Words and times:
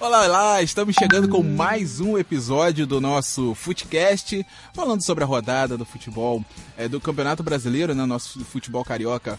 Olá! 0.00 0.62
Estamos 0.62 0.96
chegando 0.98 1.28
com 1.28 1.42
mais 1.42 2.00
um 2.00 2.16
episódio 2.16 2.86
do 2.86 3.02
nosso 3.02 3.54
Footcast, 3.54 4.46
falando 4.72 5.04
sobre 5.04 5.22
a 5.22 5.26
rodada 5.26 5.76
do 5.76 5.84
futebol 5.84 6.42
é, 6.78 6.88
do 6.88 6.98
Campeonato 6.98 7.42
Brasileiro, 7.42 7.94
né? 7.94 8.06
Nosso 8.06 8.42
futebol 8.46 8.82
carioca 8.82 9.38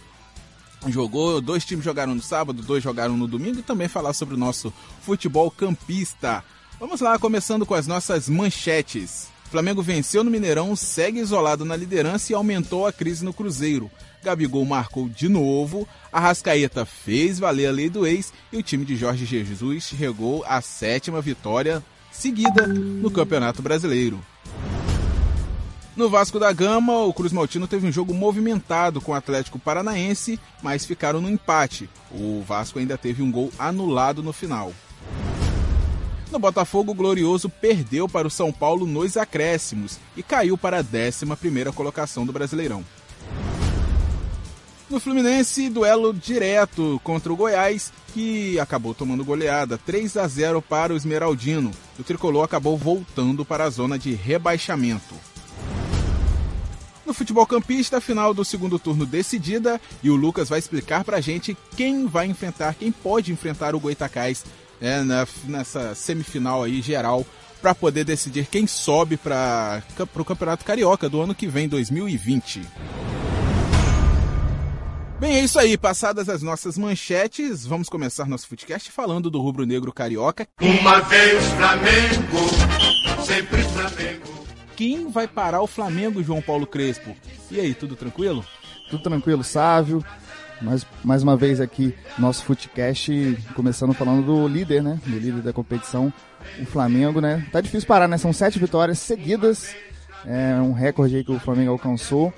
jogou, 0.87 1.41
dois 1.41 1.65
times 1.65 1.83
jogaram 1.83 2.13
no 2.13 2.21
sábado, 2.21 2.61
dois 2.61 2.83
jogaram 2.83 3.18
no 3.18 3.27
domingo 3.27 3.57
e 3.57 3.63
também 3.63 3.87
falar 3.87 4.13
sobre 4.13 4.36
o 4.36 4.37
nosso 4.37 4.71
futebol 5.01 5.50
campista. 5.50 6.43
Vamos 6.79 7.01
lá, 7.01 7.18
começando 7.18 7.65
com 7.65 7.73
as 7.73 7.87
nossas 7.87 8.29
manchetes. 8.29 9.29
Flamengo 9.50 9.82
venceu 9.82 10.23
no 10.23 10.29
Mineirão, 10.29 10.75
segue 10.75 11.19
isolado 11.19 11.65
na 11.65 11.75
liderança 11.75 12.32
e 12.32 12.36
aumentou 12.36 12.86
a 12.86 12.93
crise 12.93 13.25
no 13.25 13.33
Cruzeiro. 13.33 13.89
Gabigol 14.23 14.65
marcou 14.65 15.09
de 15.09 15.27
novo, 15.27 15.87
Arrascaeta 16.11 16.86
fez 16.86 17.39
valer 17.39 17.68
a 17.68 17.71
lei 17.71 17.89
do 17.89 18.05
ex 18.05 18.32
e 18.51 18.57
o 18.57 18.63
time 18.63 18.86
de 18.86 18.96
Jorge 18.96 19.25
Jesus 19.25 19.83
chegou 19.83 20.43
à 20.47 20.61
sétima 20.61 21.21
vitória 21.21 21.83
seguida 22.11 22.68
no 22.68 23.10
Campeonato 23.10 23.61
Brasileiro. 23.61 24.19
No 25.96 26.10
Vasco 26.10 26.39
da 26.39 26.54
Gama, 26.54 26.99
o 26.99 27.13
Cruz 27.13 27.33
Maltino 27.33 27.68
teve 27.68 27.86
um 27.86 27.91
jogo 27.91 28.13
movimentado 28.13 29.01
com 29.01 29.11
o 29.11 29.15
Atlético 29.15 29.60
Paranaense, 29.60 30.39
mas 30.61 30.85
ficaram 30.85 31.19
no 31.19 31.29
empate. 31.29 31.89
O 32.11 32.44
Vasco 32.47 32.80
ainda 32.80 32.97
teve 32.97 33.22
um 33.22 33.31
gol 33.31 33.52
anulado 33.59 34.23
no 34.23 34.31
final. 34.31 34.73
No 36.31 36.39
Botafogo, 36.39 36.94
o 36.94 36.95
Glorioso 36.95 37.49
perdeu 37.49 38.08
para 38.08 38.25
o 38.25 38.31
São 38.31 38.53
Paulo 38.53 38.88
nos 38.88 39.17
acréscimos 39.17 39.99
e 40.16 40.23
caiu 40.23 40.58
para 40.58 40.77
a 40.77 40.80
11 40.80 41.72
colocação 41.75 42.25
do 42.25 42.31
Brasileirão. 42.31 42.85
No 44.91 45.00
Fluminense, 45.00 45.69
duelo 45.69 46.13
direto 46.13 46.99
contra 47.02 47.31
o 47.31 47.35
Goiás, 47.38 47.93
que 48.13 48.59
acabou 48.59 48.93
tomando 48.93 49.23
goleada 49.23 49.77
3 49.77 50.17
a 50.17 50.27
0 50.27 50.61
para 50.61 50.93
o 50.93 50.97
Esmeraldino. 50.97 51.71
O 51.97 52.03
tricolor 52.03 52.43
acabou 52.43 52.77
voltando 52.77 53.45
para 53.45 53.63
a 53.63 53.69
zona 53.69 53.97
de 53.97 54.13
rebaixamento. 54.13 55.16
No 57.05 57.13
futebol 57.13 57.47
campista, 57.47 57.97
a 57.97 58.01
final 58.01 58.33
do 58.33 58.43
segundo 58.43 58.77
turno 58.77 59.05
decidida 59.05 59.79
e 60.03 60.09
o 60.09 60.16
Lucas 60.17 60.49
vai 60.49 60.59
explicar 60.59 61.05
pra 61.05 61.21
gente 61.21 61.57
quem 61.77 62.05
vai 62.05 62.27
enfrentar, 62.27 62.75
quem 62.75 62.91
pode 62.91 63.31
enfrentar 63.31 63.73
o 63.73 63.79
Goitacás 63.79 64.44
né, 64.81 65.05
nessa 65.45 65.95
semifinal 65.95 66.63
aí 66.63 66.81
geral 66.81 67.25
para 67.61 67.73
poder 67.73 68.03
decidir 68.03 68.45
quem 68.45 68.67
sobe 68.67 69.16
para 69.16 69.81
o 70.17 70.25
Campeonato 70.25 70.66
Carioca 70.66 71.07
do 71.07 71.21
ano 71.21 71.33
que 71.33 71.47
vem, 71.47 71.69
2020. 71.69 72.67
Bem, 75.22 75.36
é 75.36 75.41
isso 75.41 75.59
aí. 75.59 75.77
Passadas 75.77 76.27
as 76.27 76.41
nossas 76.41 76.80
manchetes, 76.80 77.64
vamos 77.64 77.88
começar 77.88 78.25
nosso 78.25 78.50
podcast 78.50 78.91
falando 78.91 79.30
do 79.30 79.39
rubro-negro 79.39 79.94
carioca. 79.94 80.47
Uma 80.59 81.00
vez 81.02 81.45
Flamengo, 81.45 83.23
sempre 83.23 83.61
Flamengo. 83.61 84.47
Quem 84.75 85.11
vai 85.11 85.28
parar 85.28 85.61
o 85.61 85.67
Flamengo, 85.67 86.23
João 86.23 86.41
Paulo 86.41 86.66
Crespo? 86.66 87.16
E 87.52 87.59
aí, 87.59 87.75
tudo 87.75 87.95
tranquilo? 87.95 88.44
Tudo 88.89 89.03
tranquilo, 89.03 89.44
Sávio. 89.44 90.03
Mais, 90.59 90.88
mais 91.03 91.22
uma 91.22 91.38
vez 91.38 91.61
aqui, 91.61 91.94
nosso 92.17 92.44
Footcast, 92.44 93.38
começando 93.53 93.94
falando 93.94 94.25
do 94.25 94.47
líder, 94.47 94.81
né? 94.81 95.00
Do 95.06 95.19
líder 95.19 95.44
da 95.44 95.53
competição, 95.53 96.11
o 96.59 96.66
Flamengo, 96.66 97.22
né? 97.22 97.47
Tá 97.52 97.61
difícil 97.61 97.88
parar, 97.88 98.08
né? 98.08 98.17
São 98.17 98.33
sete 98.33 98.58
vitórias 98.58 98.97
seguidas. 98.97 99.75
É 100.25 100.56
um 100.56 100.73
recorde 100.73 101.17
aí 101.17 101.23
que 101.23 101.31
o 101.31 101.39
Flamengo 101.39 101.73
alcançou. 101.73 102.33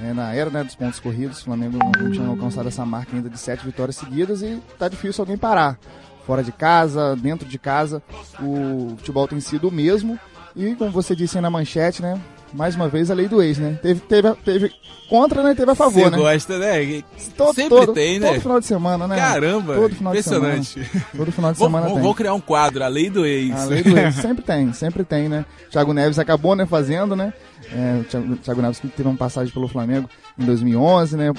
É, 0.00 0.12
na 0.12 0.34
era 0.34 0.50
né, 0.50 0.64
dos 0.64 0.74
pontos 0.74 0.98
corridos, 1.00 1.40
o 1.40 1.44
Flamengo 1.44 1.78
não 1.78 2.10
tinha 2.10 2.26
alcançado 2.26 2.68
essa 2.68 2.84
marca 2.84 3.14
ainda 3.14 3.28
de 3.28 3.38
sete 3.38 3.64
vitórias 3.64 3.96
seguidas 3.96 4.42
e 4.42 4.60
tá 4.78 4.88
difícil 4.88 5.22
alguém 5.22 5.36
parar. 5.36 5.78
Fora 6.26 6.42
de 6.42 6.52
casa, 6.52 7.16
dentro 7.16 7.48
de 7.48 7.58
casa, 7.58 8.00
o 8.40 8.94
futebol 8.96 9.26
tem 9.26 9.40
sido 9.40 9.68
o 9.68 9.72
mesmo. 9.72 10.18
E 10.54 10.74
como 10.76 10.90
você 10.90 11.16
disse 11.16 11.36
aí 11.36 11.42
na 11.42 11.50
manchete, 11.50 12.00
né? 12.00 12.20
Mais 12.52 12.76
uma 12.76 12.86
vez 12.86 13.10
a 13.10 13.14
lei 13.14 13.26
do 13.28 13.42
ex, 13.42 13.56
né? 13.58 13.78
Teve, 13.82 14.00
teve, 14.00 14.34
teve 14.44 14.70
contra, 15.08 15.42
né? 15.42 15.54
Teve 15.54 15.70
a 15.70 15.74
favor, 15.74 16.04
Você 16.04 16.10
né? 16.10 16.16
gosta, 16.18 16.58
né? 16.58 17.02
Todo, 17.36 17.54
Sempre 17.54 17.70
todo, 17.78 17.92
tem, 17.94 18.20
né? 18.20 18.28
Todo 18.28 18.40
final 18.42 18.60
de 18.60 18.66
semana, 18.66 19.08
né? 19.08 19.16
Caramba, 19.16 19.74
todo 19.74 19.94
final 19.94 20.12
impressionante. 20.12 20.78
De 20.80 20.84
semana, 20.86 21.06
todo 21.16 21.32
final 21.32 21.52
de 21.52 21.58
Vou, 21.58 21.68
semana 21.68 21.86
vou- 21.86 21.94
tem. 21.94 22.02
vou 22.04 22.14
criar 22.14 22.34
um 22.34 22.40
quadro, 22.40 22.84
a 22.84 22.88
lei 22.88 23.08
do 23.08 23.24
ex. 23.24 23.56
A 23.58 23.64
lei 23.64 23.82
do 23.82 23.96
ex, 23.98 24.14
sempre 24.16 24.44
tem, 24.44 24.72
sempre 24.74 25.02
tem, 25.04 25.28
né? 25.30 25.46
Thiago 25.70 25.94
Neves 25.94 26.18
acabou, 26.18 26.54
né, 26.54 26.66
fazendo, 26.66 27.16
né? 27.16 27.32
É, 27.74 28.18
o 28.18 28.36
Thiago, 28.36 28.60
Neves 28.60 28.80
teve 28.80 29.08
uma 29.08 29.16
passagem 29.16 29.52
pelo 29.52 29.68
Flamengo 29.68 30.08
em 30.38 30.44
2011, 30.44 31.16
né? 31.16 31.32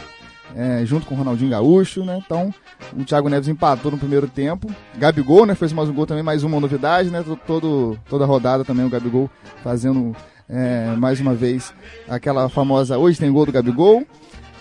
É, 0.55 0.85
junto 0.85 1.05
com 1.05 1.15
o 1.15 1.17
Ronaldinho 1.17 1.49
Gaúcho, 1.49 2.03
né? 2.03 2.21
Então, 2.23 2.53
o 2.95 3.03
Thiago 3.03 3.29
Neves 3.29 3.47
empatou 3.47 3.91
no 3.91 3.97
primeiro 3.97 4.27
tempo. 4.27 4.69
Gabigol, 4.97 5.45
né? 5.45 5.55
Fez 5.55 5.71
mais 5.71 5.89
um 5.89 5.93
gol 5.93 6.05
também, 6.05 6.23
mais 6.23 6.43
uma 6.43 6.59
novidade, 6.59 7.09
né? 7.09 7.23
Todo, 7.47 7.97
toda 8.09 8.25
rodada 8.25 8.63
também 8.63 8.85
o 8.85 8.89
Gabigol 8.89 9.29
fazendo 9.63 10.15
é, 10.49 10.95
mais 10.97 11.19
uma 11.19 11.33
vez 11.33 11.73
aquela 12.07 12.49
famosa 12.49 12.97
hoje 12.97 13.19
tem 13.19 13.31
gol 13.31 13.45
do 13.45 13.51
Gabigol. 13.51 14.05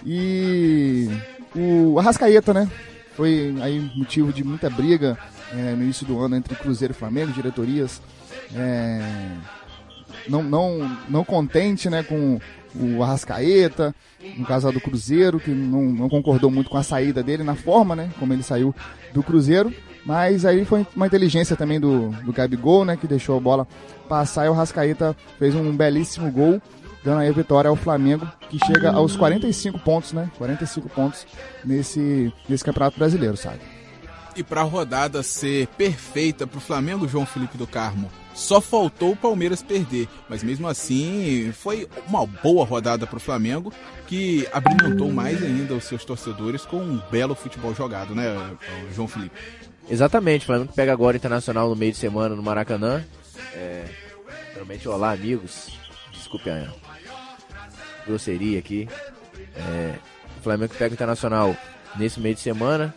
E 0.05 1.09
o 1.55 1.99
Arrascaeta, 1.99 2.53
né? 2.55 2.71
Foi 3.15 3.55
aí 3.61 3.79
motivo 3.95 4.33
de 4.33 4.43
muita 4.43 4.71
briga 4.71 5.19
é, 5.53 5.75
no 5.75 5.83
início 5.83 6.07
do 6.07 6.19
ano 6.19 6.37
entre 6.37 6.55
Cruzeiro 6.55 6.93
e 6.93 6.97
Flamengo, 6.97 7.33
diretorias 7.33 8.01
é, 8.55 9.03
não, 10.29 10.43
não, 10.43 10.99
não 11.09 11.25
contente 11.25 11.89
né, 11.89 12.03
com 12.03 12.39
o 12.75 13.03
Arrascaeta, 13.03 13.95
no 14.37 14.47
caso 14.47 14.71
do 14.73 14.81
Cruzeiro, 14.81 15.39
que 15.39 15.51
não, 15.51 15.83
não 15.83 16.09
concordou 16.09 16.51
muito 16.51 16.71
com 16.71 16.79
a 16.79 16.83
saída 16.83 17.23
dele, 17.23 17.43
na 17.43 17.55
forma 17.55 17.95
né, 17.95 18.11
como 18.19 18.33
ele 18.33 18.43
saiu 18.43 18.75
do 19.13 19.23
Cruzeiro. 19.23 19.73
Mas 20.05 20.45
aí 20.45 20.65
foi 20.65 20.85
uma 20.97 21.07
inteligência 21.07 21.55
também 21.55 21.79
do, 21.79 22.09
do 22.09 22.33
Gabigol, 22.33 22.85
né, 22.85 22.97
que 22.97 23.07
deixou 23.07 23.37
a 23.37 23.41
bola 23.41 23.69
passar 24.09 24.47
e 24.47 24.49
o 24.49 24.53
Arrascaeta 24.53 25.17
fez 25.39 25.55
um 25.55 25.75
belíssimo 25.77 26.31
gol, 26.31 26.61
dando 27.05 27.21
aí 27.21 27.29
a 27.29 27.33
vitória 27.33 27.69
ao 27.69 27.77
Flamengo, 27.77 28.27
que 28.51 28.59
chega 28.67 28.91
aos 28.91 29.17
45 29.17 29.79
pontos, 29.79 30.13
né? 30.13 30.31
45 30.39 30.89
pontos 30.89 31.27
nesse, 31.65 32.33
nesse 32.49 32.65
Campeonato 32.65 32.99
Brasileiro, 32.99 33.37
sabe? 33.37 33.61
E 34.35 34.43
para 34.43 34.63
a 34.63 34.65
rodada 34.65 35.23
ser 35.23 35.67
perfeita 35.69 36.47
para 36.47 36.59
o 36.59 36.61
Flamengo, 36.61 37.07
João 37.07 37.27
Felipe 37.27 37.57
do 37.57 37.67
Carmo, 37.67 38.11
só 38.35 38.61
faltou 38.61 39.13
o 39.13 39.17
Palmeiras 39.17 39.63
perder. 39.63 40.09
Mas 40.29 40.43
mesmo 40.43 40.67
assim, 40.69 41.53
foi 41.53 41.89
uma 42.07 42.27
boa 42.27 42.65
rodada 42.65 43.07
para 43.07 43.17
o 43.17 43.21
Flamengo, 43.21 43.73
que 44.07 44.47
abrilhantou 44.53 45.11
mais 45.11 45.43
ainda 45.43 45.75
os 45.75 45.85
seus 45.85 46.05
torcedores 46.05 46.65
com 46.65 46.79
um 46.79 47.01
belo 47.11 47.35
futebol 47.35 47.75
jogado, 47.75 48.15
né, 48.15 48.57
João 48.95 49.09
Felipe? 49.09 49.37
Exatamente, 49.89 50.43
o 50.43 50.47
Flamengo 50.47 50.73
pega 50.73 50.93
agora 50.93 51.15
o 51.15 51.19
Internacional 51.19 51.69
no 51.69 51.77
meio 51.77 51.93
de 51.93 51.99
semana 51.99 52.35
no 52.35 52.43
Maracanã. 52.43 53.05
É, 53.55 53.85
realmente, 54.55 54.89
olá, 54.89 55.13
amigos. 55.13 55.79
Desculpe 56.13 56.49
a 56.51 56.73
grosseria 58.07 58.59
aqui. 58.59 58.89
É, 59.57 59.95
o 60.39 60.43
Flamengo 60.43 60.73
pega 60.79 60.93
o 60.93 60.95
Internacional 60.95 61.57
nesse 61.97 62.21
meio 62.21 62.35
de 62.35 62.41
semana. 62.41 62.95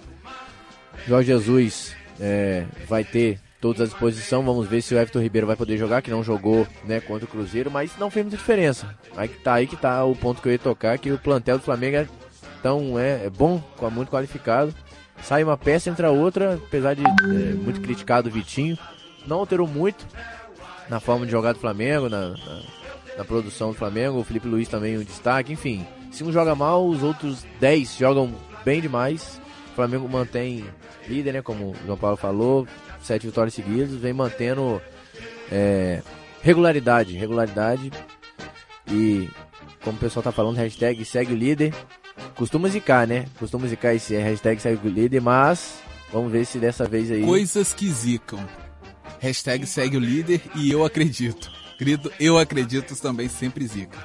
Jorge 1.07 1.27
Jesus 1.27 1.95
é, 2.19 2.65
vai 2.87 3.03
ter 3.03 3.39
todos 3.65 3.81
à 3.81 3.85
disposição. 3.85 4.43
Vamos 4.43 4.67
ver 4.67 4.79
se 4.83 4.93
o 4.93 4.97
Everton 4.97 5.21
Ribeiro 5.21 5.47
vai 5.47 5.55
poder 5.55 5.75
jogar, 5.75 6.03
que 6.03 6.11
não 6.11 6.23
jogou 6.23 6.67
né, 6.83 6.99
contra 6.99 7.25
o 7.25 7.27
Cruzeiro, 7.27 7.71
mas 7.71 7.97
não 7.97 8.11
fez 8.11 8.23
muita 8.23 8.37
diferença. 8.37 8.95
Aí 9.17 9.27
que 9.27 9.39
tá 9.39 9.53
aí 9.55 9.65
que 9.65 9.75
tá 9.75 10.05
o 10.05 10.15
ponto 10.15 10.39
que 10.39 10.47
eu 10.47 10.51
ia 10.51 10.59
tocar, 10.59 10.99
que 10.99 11.11
o 11.11 11.17
plantel 11.17 11.57
do 11.57 11.63
Flamengo 11.63 11.97
é 11.97 12.07
tão 12.61 12.99
é, 12.99 13.25
é 13.25 13.29
bom, 13.29 13.63
muito 13.91 14.11
qualificado. 14.11 14.71
Sai 15.23 15.43
uma 15.43 15.57
peça, 15.57 15.89
entra 15.89 16.11
outra, 16.11 16.61
apesar 16.63 16.93
de 16.93 17.03
é, 17.03 17.53
muito 17.55 17.81
criticado 17.81 18.29
o 18.29 18.31
Vitinho. 18.31 18.77
Não 19.25 19.39
alterou 19.39 19.65
muito 19.65 20.05
na 20.87 20.99
forma 20.99 21.25
de 21.25 21.31
jogar 21.31 21.53
do 21.53 21.59
Flamengo, 21.59 22.07
na, 22.07 22.29
na, 22.29 22.61
na 23.17 23.25
produção 23.25 23.69
do 23.69 23.75
Flamengo. 23.75 24.19
O 24.19 24.23
Felipe 24.23 24.47
Luiz 24.47 24.67
também 24.67 24.95
um 24.95 25.03
destaque. 25.03 25.51
Enfim, 25.51 25.87
se 26.11 26.23
um 26.23 26.31
joga 26.31 26.53
mal, 26.53 26.85
os 26.85 27.01
outros 27.01 27.43
10 27.59 27.95
jogam 27.97 28.31
bem 28.63 28.79
demais. 28.79 29.41
O 29.71 29.75
Flamengo 29.75 30.07
mantém 30.07 30.63
líder, 31.07 31.33
né? 31.33 31.41
Como 31.41 31.71
o 31.71 31.75
João 31.83 31.97
Paulo 31.97 32.15
falou, 32.15 32.67
sete 33.05 33.27
vitórias 33.27 33.53
seguidas, 33.53 33.95
vem 33.95 34.13
mantendo 34.13 34.81
é, 35.51 36.01
regularidade, 36.41 37.17
regularidade. 37.17 37.91
E 38.91 39.29
como 39.83 39.97
o 39.97 39.99
pessoal 39.99 40.23
tá 40.23 40.31
falando, 40.31 40.57
hashtag 40.57 41.03
segue 41.05 41.33
o 41.33 41.37
líder. 41.37 41.73
Costuma 42.35 42.67
zicar, 42.67 43.07
né? 43.07 43.25
Costuma 43.39 43.67
zicar 43.67 43.93
esse 43.93 44.15
hashtag 44.15 44.61
segue 44.61 44.87
o 44.87 44.91
líder, 44.91 45.21
mas 45.21 45.79
vamos 46.11 46.31
ver 46.31 46.45
se 46.45 46.57
dessa 46.57 46.85
vez 46.85 47.11
aí. 47.11 47.23
Coisas 47.23 47.73
que 47.73 47.89
zicam. 47.89 48.43
Hashtag 49.19 49.65
segue 49.65 49.97
o 49.97 49.99
líder 49.99 50.41
e 50.55 50.71
eu 50.71 50.83
acredito. 50.83 51.51
Querido, 51.77 52.11
eu 52.19 52.37
acredito 52.37 52.95
também 52.95 53.27
sempre 53.27 53.65
zica. 53.67 53.97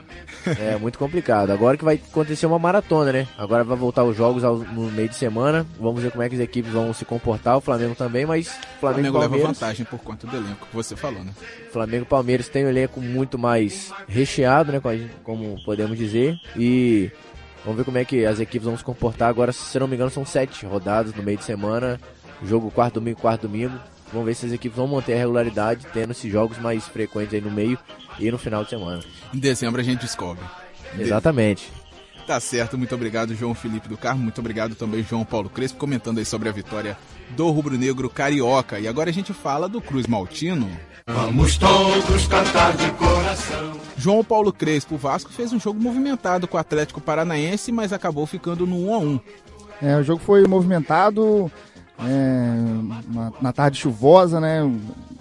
É 0.59 0.77
muito 0.77 0.99
complicado. 0.99 1.51
Agora 1.51 1.77
que 1.77 1.85
vai 1.85 1.95
acontecer 1.97 2.45
uma 2.47 2.59
maratona, 2.59 3.13
né? 3.13 3.29
Agora 3.39 3.63
vai 3.63 3.77
voltar 3.77 4.03
os 4.03 4.17
jogos 4.17 4.43
ao- 4.43 4.57
no 4.59 4.91
meio 4.91 5.09
de 5.09 5.15
semana. 5.15 5.65
Vamos 5.79 6.03
ver 6.03 6.11
como 6.11 6.23
é 6.23 6.29
que 6.29 6.35
as 6.35 6.41
equipes 6.41 6.73
vão 6.73 6.93
se 6.93 7.05
comportar. 7.05 7.57
O 7.57 7.61
Flamengo 7.61 7.95
também, 7.95 8.27
mas 8.27 8.49
O 8.49 8.51
Flamengo, 8.51 8.79
Flamengo 8.81 9.07
e 9.07 9.21
leva 9.21 9.29
Palmeiras. 9.31 9.59
vantagem 9.59 9.87
por 9.87 9.99
conta 10.01 10.27
do 10.27 10.37
elenco 10.37 10.67
que 10.69 10.75
você 10.75 10.97
falou, 10.97 11.23
né? 11.23 11.33
Flamengo 11.73 12.03
e 12.05 12.09
Palmeiras 12.09 12.49
tem 12.49 12.65
um 12.65 12.69
elenco 12.69 13.01
muito 13.01 13.39
mais 13.39 13.93
recheado, 14.09 14.73
né? 14.73 14.81
como- 15.23 15.63
podemos 15.65 15.97
dizer. 15.97 16.37
E 16.57 17.11
vamos 17.65 17.79
ver 17.79 17.85
como 17.85 17.99
é 17.99 18.05
que 18.05 18.27
as 18.27 18.41
equipes 18.41 18.67
vão 18.67 18.77
se 18.77 18.83
comportar. 18.83 19.29
Agora, 19.29 19.53
se 19.53 19.79
não 19.79 19.87
me 19.87 19.95
engano, 19.95 20.11
são 20.11 20.27
sete 20.27 20.67
rodadas 20.67 21.15
no 21.15 21.23
meio 21.23 21.39
de 21.39 21.45
semana. 21.45 22.01
Jogo 22.43 22.71
quarto 22.71 22.95
domingo, 22.95 23.21
quarto 23.21 23.43
domingo. 23.47 23.79
Vamos 24.13 24.27
ver 24.27 24.35
se 24.35 24.47
as 24.47 24.53
equipes 24.53 24.77
vão 24.77 24.87
manter 24.87 25.15
a 25.15 25.19
regularidade, 25.19 25.87
tendo 25.93 26.11
esses 26.11 26.31
jogos 26.31 26.59
mais 26.59 26.87
frequentes 26.87 27.35
aí 27.35 27.41
no 27.41 27.51
meio 27.51 27.79
e 28.19 28.31
no 28.31 28.39
final 28.39 28.65
de 28.65 28.71
semana. 28.71 29.03
Em 29.33 29.39
dezembro 29.39 29.81
a 29.81 29.85
gente 29.85 30.01
descobre. 30.01 30.45
Exatamente. 30.99 31.71
Tá 32.27 32.39
certo, 32.39 32.79
muito 32.79 32.95
obrigado, 32.95 33.35
João 33.35 33.55
Felipe 33.55 33.89
do 33.89 33.97
Carmo. 33.97 34.23
Muito 34.23 34.39
obrigado 34.41 34.75
também, 34.75 35.03
João 35.03 35.25
Paulo 35.25 35.49
Crespo, 35.49 35.79
comentando 35.79 36.19
aí 36.19 36.25
sobre 36.25 36.49
a 36.49 36.53
vitória 36.53 36.97
do 37.31 37.51
Rubro 37.51 37.77
Negro 37.77 38.09
Carioca. 38.09 38.79
E 38.79 38.87
agora 38.87 39.11
a 39.11 39.13
gente 39.13 39.33
fala 39.33 39.69
do 39.69 39.81
Cruz 39.81 40.07
Maltino. 40.07 40.71
Vamos 41.07 41.57
todos 41.57 42.27
cantar 42.29 42.77
de 42.77 42.91
coração. 42.93 43.73
João 43.97 44.23
Paulo 44.23 44.53
Crespo, 44.53 44.95
o 44.95 44.99
Vasco 44.99 45.33
fez 45.33 45.53
um 45.53 45.59
jogo 45.59 45.81
movimentado 45.81 46.47
com 46.47 46.57
o 46.57 46.61
Atlético 46.61 47.01
Paranaense, 47.01 47.73
mas 47.73 47.93
acabou 47.93 48.27
ficando 48.27 48.67
no 48.67 48.91
1 48.91 48.95
a 48.95 48.99
1 48.99 49.21
É, 49.83 49.97
o 49.97 50.03
jogo 50.05 50.23
foi 50.23 50.47
movimentado 50.47 51.51
é, 52.03 53.01
uma- 53.09 53.33
na 53.41 53.53
tarde 53.53 53.79
chuvosa, 53.79 54.41
né? 54.41 54.61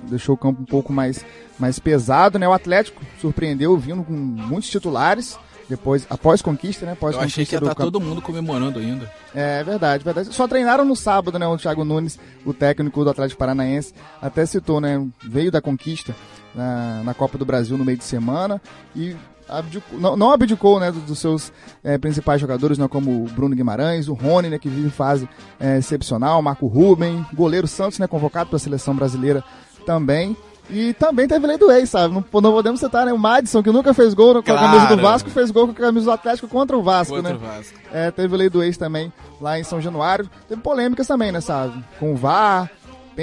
Deixou 0.04 0.36
o 0.36 0.38
campo 0.38 0.62
um 0.62 0.66
pouco 0.66 0.92
mais, 0.92 1.24
mais 1.60 1.78
pesado, 1.80 2.40
né? 2.40 2.48
O 2.48 2.54
Atlético 2.54 3.02
surpreendeu 3.22 3.78
vindo 3.78 4.04
com 4.04 4.14
muitos 4.14 4.70
titulares. 4.70 5.38
Depois, 5.68 6.08
após 6.10 6.42
conquista, 6.42 6.84
né? 6.84 6.94
Após 6.94 7.16
Eu 7.16 7.22
achei 7.22 7.46
que 7.46 7.54
ia 7.54 7.60
estar 7.60 7.76
campo- 7.76 7.92
todo 7.92 8.02
mundo 8.02 8.24
comemorando 8.24 8.80
ainda. 8.80 9.08
É 9.36 9.64
verdade, 9.64 10.04
verdade. 10.04 10.34
Só 10.34 10.48
treinaram 10.48 10.84
no 10.84 10.96
sábado, 10.96 11.38
né? 11.38 11.46
O 11.46 11.58
Thiago 11.58 11.86
Nunes, 11.86 12.18
o 12.44 12.56
técnico 12.56 13.04
do 13.04 13.10
Atlético 13.12 13.38
Paranaense, 13.38 13.94
até 14.20 14.44
citou, 14.48 14.82
né? 14.82 15.06
Veio 15.24 15.52
da 15.52 15.62
conquista 15.62 16.16
na, 16.56 17.04
na 17.04 17.14
Copa 17.14 17.38
do 17.38 17.46
Brasil 17.46 17.78
no 17.78 17.86
meio 17.86 18.00
de 18.00 18.04
semana 18.04 18.60
e 18.96 19.16
abdicou- 19.50 20.00
não, 20.00 20.16
não 20.16 20.32
abdicou, 20.32 20.80
né? 20.80 20.92
do- 20.92 21.00
Dos 21.00 21.20
seus 21.20 21.52
eh, 21.84 21.98
principais 21.98 22.40
jogadores, 22.40 22.78
né? 22.78 22.88
Como 22.88 23.24
o 23.24 23.28
Bruno 23.30 23.56
Guimarães, 23.56 24.08
o 24.08 24.14
Rony, 24.14 24.50
né? 24.50 24.60
Que 24.60 24.70
vive 24.70 24.88
em 24.88 24.92
fase 24.92 25.28
eh, 25.60 25.78
excepcional, 25.78 26.42
Marco 26.42 26.68
Ruben, 26.68 27.26
goleiro 27.34 27.68
Santos, 27.68 28.00
né? 28.00 28.08
Convocado 28.08 28.50
para 28.50 28.58
a 28.58 28.60
seleção 28.60 28.96
brasileira 28.96 29.44
também. 29.86 30.36
E 30.72 30.94
também 30.94 31.28
teve 31.28 31.48
lei 31.48 31.58
do 31.58 31.72
ex, 31.72 31.90
sabe? 31.90 32.14
Não, 32.14 32.24
não 32.42 32.52
podemos 32.52 32.80
citar, 32.80 33.04
né? 33.04 33.12
O 33.12 33.18
Madison, 33.18 33.64
que 33.64 33.72
nunca 33.72 33.92
fez 33.92 34.14
gol 34.14 34.34
com 34.34 34.40
a 34.40 34.44
camisa 34.44 34.82
do 34.82 34.88
Claro. 34.90 35.02
Vasco, 35.02 35.30
fez 35.32 35.50
gol 35.50 35.66
com 35.66 35.72
a 35.72 35.76
camisa 35.76 36.06
do 36.06 36.12
Atlético 36.12 36.48
contra 36.48 36.78
o 36.78 36.84
Vasco, 36.84 37.16
Contra 37.16 37.34
né? 37.34 37.36
o 37.36 37.40
Vasco. 37.40 37.74
É, 37.92 38.12
teve 38.12 38.38
lei 38.38 38.52
do 38.52 38.62
ex 38.62 38.78
também 38.78 39.12
lá 39.42 39.60
em 39.60 39.64
São 39.64 39.82
Januário. 39.82 40.30
Teve 40.48 40.62
polêmicas 40.62 41.08
também, 41.08 41.32
né, 41.32 41.42
sabe? 41.42 41.84
Com 42.00 42.14
o 42.14 42.16
VAR, 42.16 42.70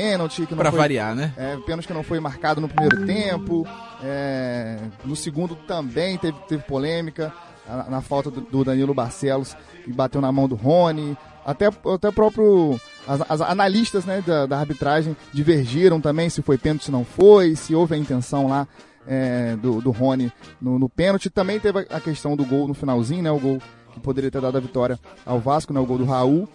pênalti 0.00 0.44
que 0.46 0.54
não 0.54 0.58
Pra 0.58 0.70
foi, 0.70 0.78
variar, 0.80 1.14
né? 1.14 1.32
é, 1.36 1.56
pênalti 1.64 1.86
que 1.86 1.94
não 1.94 2.02
foi 2.02 2.20
marcado 2.20 2.60
no 2.60 2.68
primeiro 2.68 3.06
tempo. 3.06 3.66
é, 4.02 4.78
no 5.04 5.16
segundo 5.16 5.54
também 5.56 6.18
teve, 6.18 6.36
teve 6.48 6.62
polêmica 6.64 7.32
na, 7.66 7.84
na 7.90 8.00
falta 8.02 8.30
do, 8.30 8.40
do 8.42 8.64
Danilo 8.64 8.92
Barcelos 8.94 9.56
e 9.86 9.92
bateu 9.92 10.20
na 10.20 10.30
mão 10.30 10.46
do 10.48 10.54
Rony. 10.54 11.16
Até, 11.44 11.66
até 11.66 12.10
próprio. 12.10 12.78
As, 13.06 13.20
as 13.30 13.40
analistas 13.40 14.04
né, 14.04 14.22
da, 14.26 14.46
da 14.46 14.58
arbitragem 14.58 15.16
divergiram 15.32 16.00
também 16.00 16.28
se 16.28 16.42
foi 16.42 16.58
pênalti, 16.58 16.84
se 16.86 16.90
não 16.90 17.04
foi, 17.04 17.54
se 17.54 17.74
houve 17.74 17.94
a 17.94 17.98
intenção 17.98 18.48
lá 18.48 18.66
é, 19.06 19.54
do, 19.56 19.80
do 19.80 19.90
Rony 19.92 20.30
no, 20.60 20.78
no 20.78 20.88
pênalti. 20.88 21.30
Também 21.30 21.58
teve 21.60 21.86
a- 21.88 22.00
questão 22.00 22.36
do 22.36 22.44
gol 22.44 22.66
no 22.68 22.74
finalzinho, 22.74 23.22
né? 23.22 23.30
O 23.30 23.38
gol 23.38 23.58
que 23.94 24.00
poderia 24.00 24.30
ter 24.30 24.40
dado 24.42 24.58
a 24.58 24.60
vitória 24.60 24.98
ao 25.24 25.38
Vasco, 25.38 25.72
né? 25.72 25.80
O 25.80 25.86
gol 25.86 25.98
do 25.98 26.04
Raul. 26.04 26.48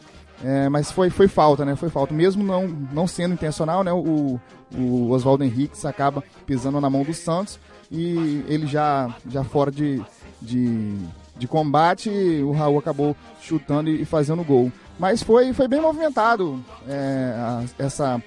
É, 0.43 0.69
mas 0.69 0.91
foi, 0.91 1.09
foi 1.09 1.27
falta, 1.27 1.63
né? 1.63 1.75
Foi 1.75 1.89
falta. 1.89 2.13
Mesmo 2.13 2.43
não, 2.43 2.67
não 2.67 3.07
sendo 3.07 3.33
intencional, 3.33 3.83
né? 3.83 3.91
O, 3.93 4.39
o 4.75 5.09
Oswaldo 5.11 5.43
Henriques 5.43 5.85
acaba 5.85 6.23
pisando 6.45 6.81
na 6.81 6.89
mão 6.89 7.03
do 7.03 7.13
Santos 7.13 7.59
e 7.91 8.43
ele 8.47 8.65
já, 8.65 9.13
já 9.29 9.43
fora 9.43 9.69
de, 9.69 10.01
de, 10.41 10.95
de 11.38 11.47
combate, 11.47 12.09
o 12.43 12.51
Raul 12.51 12.79
acabou 12.79 13.15
chutando 13.41 13.89
e, 13.89 14.01
e 14.01 14.05
fazendo 14.05 14.43
gol. 14.43 14.71
Mas 14.97 15.21
foi, 15.21 15.53
foi 15.53 15.67
bem 15.67 15.81
movimentado 15.81 16.63
é, 16.88 17.33
a- 17.38 17.63
essa, 17.77 18.23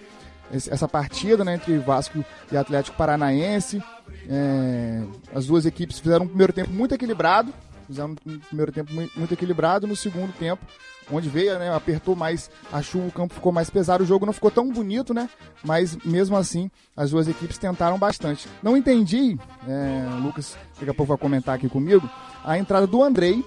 essa 0.53 0.87
partida 0.87 1.45
né, 1.45 1.55
entre 1.55 1.79
Vasco 1.79 2.25
e 2.53 2.57
Atlético 2.57 2.97
Paranaense. 2.97 3.83
É, 4.29 5.03
as 5.35 5.47
duas 5.47 5.67
equipes 5.67 5.99
fizeram 5.99 6.25
um 6.27 6.29
primeiro 6.29 6.53
tempo 6.53 6.71
muito 6.71 6.95
equilibrado. 6.95 7.53
Fizeram 7.87 8.15
um 8.27 8.39
primeiro 8.39 8.73
tempo 8.73 8.93
mui- 8.93 9.11
muito 9.17 9.33
equilibrado. 9.35 9.87
No 9.87 9.95
segundo 9.97 10.33
tempo, 10.33 10.65
onde 11.11 11.29
veio, 11.29 11.59
né, 11.59 11.75
apertou 11.75 12.17
mais 12.17 12.51
a 12.73 12.81
chuva, 12.83 13.09
o 13.09 13.13
campo 13.13 13.35
ficou 13.35 13.53
mais 13.53 13.69
pesado. 13.71 14.05
O 14.05 14.07
jogo 14.07 14.25
não 14.27 14.33
ficou 14.33 14.51
tão 14.51 14.71
bonito, 14.71 15.13
né? 15.13 15.29
Mas 15.65 15.97
mesmo 16.05 16.37
assim, 16.37 16.71
as 16.97 17.11
duas 17.11 17.29
equipes 17.29 17.59
tentaram 17.59 17.99
bastante. 17.99 18.49
Não 18.63 18.77
entendi, 18.77 19.39
é, 19.69 20.09
o 20.17 20.23
Lucas 20.23 20.57
daqui 20.79 20.91
a 20.91 20.95
pouco 20.95 21.11
vai 21.11 21.19
comentar 21.19 21.55
aqui 21.55 21.69
comigo, 21.69 22.09
a 22.45 22.59
entrada 22.59 22.87
do 22.87 23.03
Andrei 23.03 23.45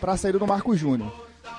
para 0.00 0.12
a 0.12 0.16
saída 0.16 0.38
do 0.38 0.46
Marco 0.46 0.76
Júnior. 0.76 1.12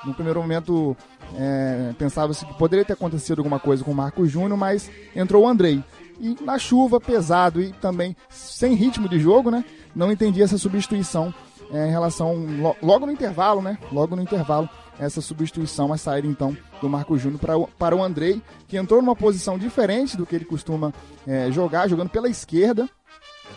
No 0.06 0.14
primeiro 0.16 0.42
momento, 0.42 0.96
é, 1.38 1.94
pensava-se 1.98 2.44
que 2.46 2.54
poderia 2.56 2.84
ter 2.86 2.94
acontecido 2.94 3.40
alguma 3.40 3.60
coisa 3.60 3.84
com 3.84 3.92
o 3.92 3.96
Marco 3.96 4.26
Júnior, 4.26 4.58
mas 4.58 4.90
entrou 5.16 5.44
o 5.44 5.48
Andrei. 5.48 5.84
E 6.20 6.38
na 6.44 6.58
chuva, 6.60 7.00
pesado 7.00 7.62
e 7.62 7.72
também 7.74 8.16
sem 8.30 8.74
ritmo 8.76 9.08
de 9.10 9.20
jogo, 9.20 9.50
né? 9.52 9.64
Não 9.96 10.12
entendi 10.12 10.42
essa 10.42 10.58
substituição 10.58 11.34
é, 11.74 11.88
em 11.88 11.92
relação. 11.92 12.36
lo- 12.36 12.76
logo 12.82 13.06
no 13.06 13.12
intervalo, 13.12 13.62
né? 13.62 13.78
Logo 13.92 14.16
no 14.16 14.22
intervalo, 14.22 14.70
essa 15.00 15.22
substituição, 15.22 15.92
a 15.92 15.98
saída 15.98 16.28
então 16.28 16.56
do 16.82 16.90
Marco 16.90 17.18
Júnior 17.18 17.40
para 17.40 17.58
o, 17.58 17.68
para 17.68 17.96
o 17.96 18.04
Andrei, 18.04 18.42
que 18.68 18.78
entrou 18.78 19.02
numa 19.02 19.16
posição 19.16 19.58
diferente 19.58 20.16
do 20.18 20.26
que 20.26 20.36
ele 20.36 20.46
costuma 20.46 20.94
é, 21.28 21.52
jogar, 21.52 21.88
jogando 21.88 22.10
pela 22.10 22.30
esquerda. 22.30 22.90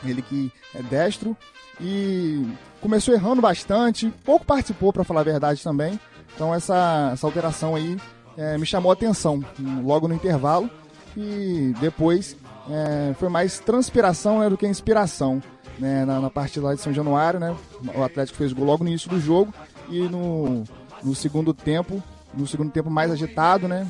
Ele 0.05 0.23
que 0.23 0.53
é 0.75 0.83
destro 0.83 1.37
e 1.81 2.47
começou 2.81 3.15
errando 3.15 3.41
bastante, 3.41 4.13
pouco 4.25 4.45
participou 4.45 4.93
para 4.93 5.05
falar 5.05 5.21
a 5.21 5.25
verdade 5.25 5.63
também. 5.63 5.99
Então 6.35 6.55
essa, 6.55 7.11
essa 7.13 7.27
alteração 7.27 7.75
aí 7.75 7.97
é, 8.37 8.59
me 8.59 8.67
chamou 8.67 8.91
a 8.91 8.95
atenção 8.95 9.43
logo 9.83 10.09
no 10.09 10.15
intervalo 10.15 10.69
e 11.17 11.73
depois 11.81 12.37
é, 12.69 13.15
foi 13.15 13.29
mais 13.29 13.59
transpiração 13.61 14.41
né, 14.41 14.49
do 14.51 14.57
que 14.59 14.67
inspiração 14.67 15.41
né, 15.79 16.05
na, 16.05 16.21
na 16.21 16.31
partida 16.31 16.67
lá 16.67 16.75
de 16.75 16.81
São 16.81 16.93
Januário, 16.93 17.41
né? 17.41 17.55
O 17.95 18.03
Atlético 18.03 18.39
fez 18.39 18.53
gol 18.53 18.65
logo 18.65 18.85
no 18.85 18.91
início 18.91 19.09
do 19.09 19.21
jogo 19.21 19.53
e 19.89 20.01
no, 20.03 20.65
no 21.03 21.15
segundo 21.15 21.53
tempo, 21.53 22.03
no 22.33 22.47
segundo 22.47 22.71
tempo 22.71 22.91
mais 22.91 23.11
agitado, 23.11 23.69
né? 23.69 23.87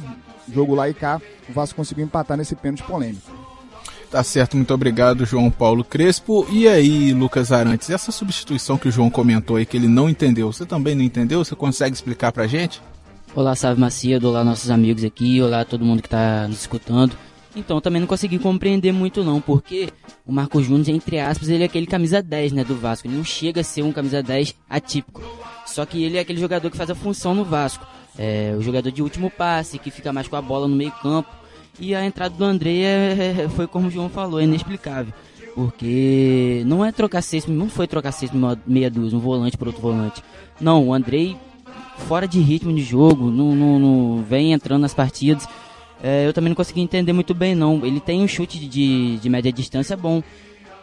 Jogo 0.53 0.75
lá 0.75 0.89
e 0.89 0.95
cá, 0.95 1.21
o 1.49 1.53
Vasco 1.53 1.77
conseguiu 1.77 2.05
empatar 2.05 2.37
nesse 2.37 2.55
pênalti 2.55 2.83
polêmico. 2.83 3.45
Tá 4.11 4.23
certo, 4.23 4.57
muito 4.57 4.73
obrigado, 4.73 5.27
João 5.27 5.51
Paulo 5.51 5.83
Crespo. 5.83 6.47
E 6.49 6.69
aí, 6.69 7.13
Lucas 7.13 7.51
Arantes, 7.51 7.91
essa 7.91 8.13
substituição 8.13 8.79
que 8.79 8.89
o 8.89 8.93
João 8.93 9.11
comentou 9.11 9.57
aí, 9.57 9.67
que 9.67 9.77
ele 9.77 9.89
não 9.89 10.09
entendeu, 10.09 10.53
você 10.53 10.65
também 10.65 10.95
não 10.95 11.03
entendeu? 11.03 11.45
Você 11.45 11.57
consegue 11.57 11.97
explicar 11.97 12.31
pra 12.31 12.47
gente? 12.47 12.81
Olá, 13.35 13.57
Salve 13.57 13.81
Macedo, 13.81 14.29
olá 14.29 14.45
nossos 14.45 14.71
amigos 14.71 15.03
aqui, 15.03 15.43
olá 15.43 15.65
todo 15.65 15.85
mundo 15.85 16.01
que 16.01 16.09
tá 16.09 16.47
nos 16.47 16.61
escutando. 16.61 17.17
Então, 17.57 17.81
também 17.81 18.01
não 18.01 18.07
consegui 18.09 18.39
compreender 18.39 18.91
muito 18.93 19.23
não, 19.23 19.41
porque 19.41 19.89
o 20.27 20.33
Marco 20.33 20.61
Júnior, 20.63 20.89
entre 20.89 21.21
aspas, 21.21 21.49
ele 21.49 21.63
é 21.63 21.67
aquele 21.67 21.87
camisa 21.87 22.21
10, 22.21 22.53
né, 22.53 22.65
do 22.65 22.75
Vasco. 22.75 23.07
Ele 23.07 23.17
não 23.17 23.25
chega 23.25 23.61
a 23.61 23.65
ser 23.65 23.83
um 23.83 23.93
camisa 23.93 24.23
10 24.23 24.55
atípico. 24.69 25.23
Só 25.67 25.87
que 25.87 26.03
ele 26.03 26.17
é 26.17 26.21
aquele 26.21 26.41
jogador 26.41 26.69
que 26.71 26.77
faz 26.77 26.91
a 26.91 26.95
função 26.95 27.35
no 27.35 27.45
Vasco. 27.45 27.87
É 28.19 28.55
o 28.59 28.61
jogador 28.61 28.91
de 28.91 29.03
último 29.03 29.31
passe, 29.31 29.79
que 29.79 29.91
fica 29.91 30.13
mais 30.13 30.27
com 30.29 30.37
a 30.37 30.43
bola 30.43 30.67
no 30.67 30.75
meio 30.75 30.93
campo. 31.03 31.29
E 31.79 31.95
a 31.95 32.05
entrada 32.05 32.35
do 32.35 32.45
André 32.45 32.79
é- 32.83 33.49
foi 33.55 33.67
como 33.67 33.89
o 33.89 33.91
João 33.91 34.09
falou, 34.09 34.41
é 34.41 34.45
inexplicável. 34.45 35.13
Porque 35.55 36.63
não 36.67 36.85
é 36.85 36.91
trocar 36.93 37.23
seis, 37.23 37.47
não 37.47 37.69
foi 37.69 37.87
trocar 37.87 38.13
seis 38.13 38.31
meia 38.67 38.91
dúzia, 38.91 39.17
um 39.17 39.21
volante 39.21 39.57
por 39.57 39.69
outro 39.69 39.81
volante. 39.83 40.23
Não, 40.61 40.89
o 40.89 40.93
Andrei 40.95 41.37
fora 42.09 42.27
de 42.27 42.41
ritmo 42.41 42.73
de 42.75 42.83
jogo, 42.83 43.31
não, 43.31 43.55
não- 43.55 43.79
não 43.79 44.23
vem 44.23 44.53
entrando 44.53 44.83
nas 44.83 44.95
partidas. 44.95 45.47
É, 46.07 46.27
eu 46.27 46.35
também 46.35 46.51
não 46.51 46.55
consegui 46.55 46.83
entender 46.83 47.15
muito 47.15 47.33
bem, 47.33 47.55
não. 47.55 47.85
Ele 47.87 47.99
tem 47.99 48.21
um 48.21 48.29
chute 48.29 48.59
de, 48.59 49.17
de 49.17 49.29
média 49.31 49.51
distância 49.51 49.97
bom. 49.97 50.23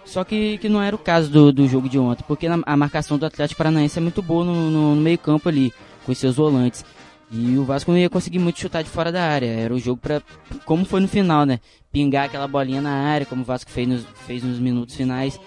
Só 0.04 0.24
que, 0.24 0.58
que 0.58 0.68
não 0.68 0.82
era 0.82 0.96
o 0.96 1.00
caso 1.00 1.30
do, 1.30 1.52
do 1.52 1.68
jogo 1.68 1.88
de 1.88 2.00
ontem, 2.00 2.24
porque 2.28 2.50
na- 2.50 2.64
a 2.66 2.76
marcação 2.76 3.20
do 3.20 3.26
Atlético 3.28 3.60
Paranaense 3.60 4.00
é 4.00 4.02
muito 4.02 4.20
boa 4.24 4.44
no, 4.44 4.72
no- 4.72 4.96
no 4.96 5.02
meio-campo 5.02 5.48
ali, 5.48 5.72
com 6.08 6.14
seus 6.16 6.36
volantes. 6.38 6.84
E 7.32 7.56
o 7.56 7.64
Vasco 7.64 7.92
não 7.92 8.00
ia 8.00 8.10
conseguir 8.10 8.40
muito 8.40 8.60
chutar 8.60 8.82
de 8.84 8.90
fora 8.90 9.12
da 9.12 9.24
área. 9.24 9.46
Era 9.46 9.74
o 9.76 9.80
jogo 9.80 10.02
pra. 10.02 10.24
Como 10.66 10.84
foi 10.86 11.00
no 11.02 11.08
final, 11.08 11.46
né? 11.46 11.60
Pingar 11.92 12.26
aquela 12.26 12.48
bolinha 12.48 12.82
na 12.82 12.92
área, 12.92 13.26
como 13.28 13.44
o 13.44 13.46
Vasco 13.46 13.70
fez 13.70 13.88
nos, 13.88 14.04
fez 14.26 14.42
nos 14.44 14.58
minutos 14.60 14.96
finais. 14.96 15.40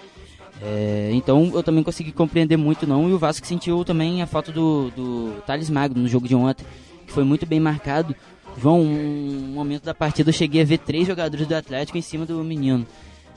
É, 0.63 1.09
então 1.13 1.51
eu 1.53 1.61
também 1.61 1.83
consegui 1.83 2.13
compreender 2.13 2.55
muito 2.57 2.87
não. 2.87 3.09
E 3.09 3.13
o 3.13 3.19
Vasco 3.19 3.45
sentiu 3.45 3.83
também 3.83 4.21
a 4.21 4.25
falta 4.25 4.51
do, 4.53 4.89
do 4.95 5.33
Thales 5.45 5.69
Magno 5.69 6.01
no 6.01 6.07
jogo 6.07 6.27
de 6.29 6.33
ontem, 6.33 6.65
que 7.05 7.11
foi 7.11 7.23
muito 7.25 7.45
bem 7.45 7.59
marcado. 7.59 8.15
João, 8.57 8.81
um 8.81 9.51
momento 9.53 9.83
da 9.83 9.93
partida 9.93 10.29
eu 10.29 10.33
cheguei 10.33 10.61
a 10.61 10.65
ver 10.65 10.79
três 10.79 11.05
jogadores 11.05 11.45
do 11.47 11.55
Atlético 11.55 11.97
em 11.97 12.01
cima 12.01 12.25
do 12.25 12.43
menino. 12.43 12.85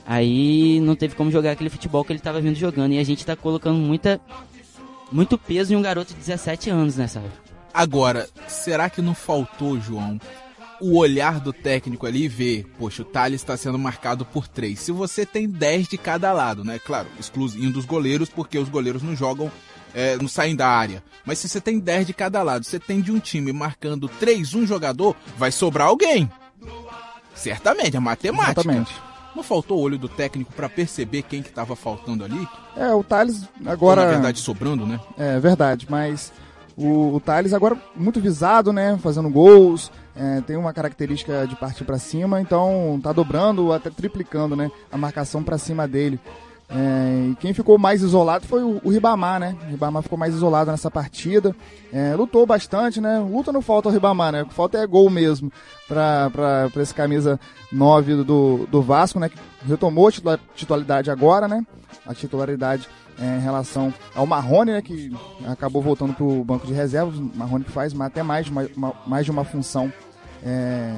Aí 0.05 0.79
não 0.81 0.95
teve 0.95 1.15
como 1.15 1.29
jogar 1.29 1.51
aquele 1.51 1.69
futebol 1.69 2.03
que 2.03 2.11
ele 2.11 2.19
estava 2.19 2.41
vindo 2.41 2.55
jogando. 2.55 2.93
E 2.93 2.99
a 2.99 3.03
gente 3.03 3.25
tá 3.25 3.35
colocando 3.35 3.77
muita, 3.77 4.19
muito 5.11 5.37
peso 5.37 5.73
em 5.73 5.75
um 5.75 5.81
garoto 5.81 6.13
de 6.13 6.19
17 6.19 6.69
anos, 6.69 6.95
né, 6.95 7.07
sabe? 7.07 7.27
Agora, 7.73 8.27
será 8.47 8.89
que 8.89 9.01
não 9.01 9.13
faltou, 9.13 9.79
João, 9.79 10.19
o 10.81 10.97
olhar 10.97 11.39
do 11.39 11.53
técnico 11.53 12.07
ali 12.07 12.23
e 12.23 12.27
ver, 12.27 12.65
poxa, 12.77 13.01
o 13.01 13.05
Thales 13.05 13.41
está 13.41 13.55
sendo 13.55 13.77
marcado 13.77 14.25
por 14.25 14.47
três. 14.47 14.79
Se 14.79 14.91
você 14.91 15.25
tem 15.25 15.47
10 15.47 15.89
de 15.89 15.97
cada 15.97 16.31
lado, 16.31 16.63
né? 16.63 16.79
Claro, 16.79 17.07
excluindo 17.19 17.77
os 17.77 17.85
goleiros, 17.85 18.29
porque 18.29 18.57
os 18.57 18.69
goleiros 18.69 19.03
não 19.03 19.15
jogam, 19.15 19.51
é, 19.93 20.17
não 20.17 20.27
saem 20.27 20.55
da 20.55 20.67
área. 20.67 21.03
Mas 21.25 21.39
se 21.39 21.47
você 21.47 21.61
tem 21.61 21.79
10 21.79 22.07
de 22.07 22.13
cada 22.13 22.41
lado, 22.41 22.65
você 22.65 22.79
tem 22.79 23.01
de 23.01 23.11
um 23.11 23.19
time 23.19 23.51
marcando 23.53 24.07
três, 24.07 24.53
um 24.53 24.65
jogador, 24.65 25.15
vai 25.37 25.51
sobrar 25.51 25.87
alguém. 25.87 26.29
Certamente, 27.35 27.95
é 27.95 27.99
matemática. 27.99 28.61
Exatamente. 28.61 28.93
Não 29.35 29.43
faltou 29.43 29.77
o 29.77 29.81
olho 29.81 29.97
do 29.97 30.09
técnico 30.09 30.51
pra 30.53 30.67
perceber 30.67 31.21
quem 31.21 31.41
que 31.41 31.51
tava 31.51 31.75
faltando 31.75 32.25
ali? 32.25 32.47
É, 32.75 32.93
o 32.93 33.03
Thales 33.03 33.43
Ou, 33.63 33.71
agora. 33.71 34.03
na 34.03 34.11
verdade, 34.11 34.39
sobrando, 34.39 34.85
né? 34.85 34.99
É 35.17 35.39
verdade, 35.39 35.87
mas 35.89 36.33
o, 36.75 37.15
o 37.15 37.19
Thales 37.19 37.53
agora 37.53 37.77
muito 37.95 38.19
visado, 38.19 38.73
né? 38.73 38.97
Fazendo 39.01 39.29
gols, 39.29 39.91
é, 40.15 40.41
tem 40.41 40.57
uma 40.57 40.73
característica 40.73 41.45
de 41.47 41.55
partir 41.55 41.83
pra 41.85 41.97
cima, 41.99 42.41
então 42.41 42.99
tá 43.01 43.13
dobrando, 43.13 43.71
até 43.71 43.89
triplicando, 43.89 44.55
né? 44.55 44.69
A 44.91 44.97
marcação 44.97 45.43
pra 45.43 45.57
cima 45.57 45.87
dele. 45.87 46.19
É, 46.71 47.29
e 47.31 47.35
quem 47.37 47.51
ficou 47.51 47.79
mais 47.79 48.03
isolado 48.03 48.45
foi 48.45 48.61
o, 48.63 48.79
o 48.83 48.89
Ribamar, 48.91 49.39
né? 49.39 49.55
O 49.65 49.71
Ribamar 49.71 50.03
ficou 50.03 50.17
mais 50.17 50.35
isolado 50.35 50.69
nessa 50.69 50.91
partida. 50.91 51.55
É, 51.91 52.13
lutou 52.15 52.45
bastante, 52.45 53.01
né? 53.01 53.17
Luta 53.19 53.51
não 53.51 53.61
falta 53.61 53.89
o 53.89 53.91
Ribamar, 53.91 54.31
né? 54.31 54.43
O 54.43 54.45
que 54.45 54.53
falta 54.53 54.77
é 54.77 54.85
gol 54.85 55.09
mesmo 55.09 55.51
pra 55.87 56.69
esse 56.77 56.93
camisa 56.93 57.39
9 57.71 58.23
do, 58.23 58.67
do 58.67 58.81
Vasco, 58.83 59.19
né? 59.19 59.29
Que 59.29 59.37
retomou 59.67 60.07
a 60.07 60.11
titula- 60.11 60.39
titularidade 60.53 61.09
agora, 61.09 61.47
né? 61.47 61.65
A 62.05 62.13
titularidade 62.13 62.87
é, 63.19 63.37
em 63.37 63.41
relação 63.41 63.91
ao 64.15 64.27
Marrone, 64.27 64.71
né? 64.73 64.81
Que 64.83 65.11
acabou 65.47 65.81
voltando 65.81 66.13
pro 66.13 66.43
banco 66.43 66.67
de 66.67 66.73
reservas. 66.73 67.15
O 67.17 67.31
Marrone 67.35 67.63
que 67.63 67.71
faz 67.71 67.99
até 67.99 68.21
mais, 68.21 68.47
uma- 68.47 68.93
mais 69.07 69.25
de 69.25 69.31
uma 69.31 69.43
função 69.43 69.91
é, 70.45 70.93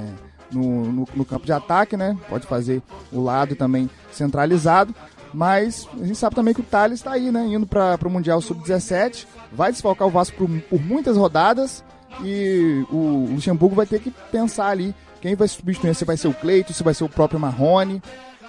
no, 0.52 0.86
no, 0.92 1.08
no 1.16 1.26
campo 1.26 1.46
de 1.46 1.54
ataque, 1.54 1.96
né? 1.96 2.18
Pode 2.30 2.46
fazer 2.46 2.82
o 3.12 3.22
lado 3.24 3.56
também 3.56 3.90
centralizado. 4.12 4.94
Mas 5.34 5.88
a 5.94 6.06
gente 6.06 6.18
sabe 6.18 6.36
também 6.36 6.54
que 6.54 6.62
o 6.62 6.66
Thales 6.66 7.00
está 7.00 7.14
aí, 7.14 7.32
né? 7.32 7.46
Indo 7.46 7.66
para 7.66 7.98
o 8.06 8.10
Mundial 8.10 8.42
Sub-17. 8.42 9.26
Vai 9.52 9.72
desfalcar 9.72 10.08
o 10.08 10.12
Vasco 10.12 10.36
por, 10.38 10.50
por 10.62 10.82
muitas 10.82 11.16
rodadas. 11.16 11.84
E 12.24 12.86
o 12.92 13.28
Luxemburgo 13.32 13.76
vai 13.76 13.86
ter 13.86 14.00
que 14.02 14.12
pensar 14.32 14.68
ali 14.68 14.94
quem 15.22 15.36
vai 15.36 15.48
substituir. 15.48 15.96
Se 15.96 16.06
vai 16.06 16.18
ser 16.18 16.28
o 16.28 16.34
Cleito, 16.34 16.74
se 16.74 16.84
vai 16.84 16.94
ser 16.94 17.04
o 17.04 17.10
próprio 17.10 17.40
Marrone. 17.40 18.02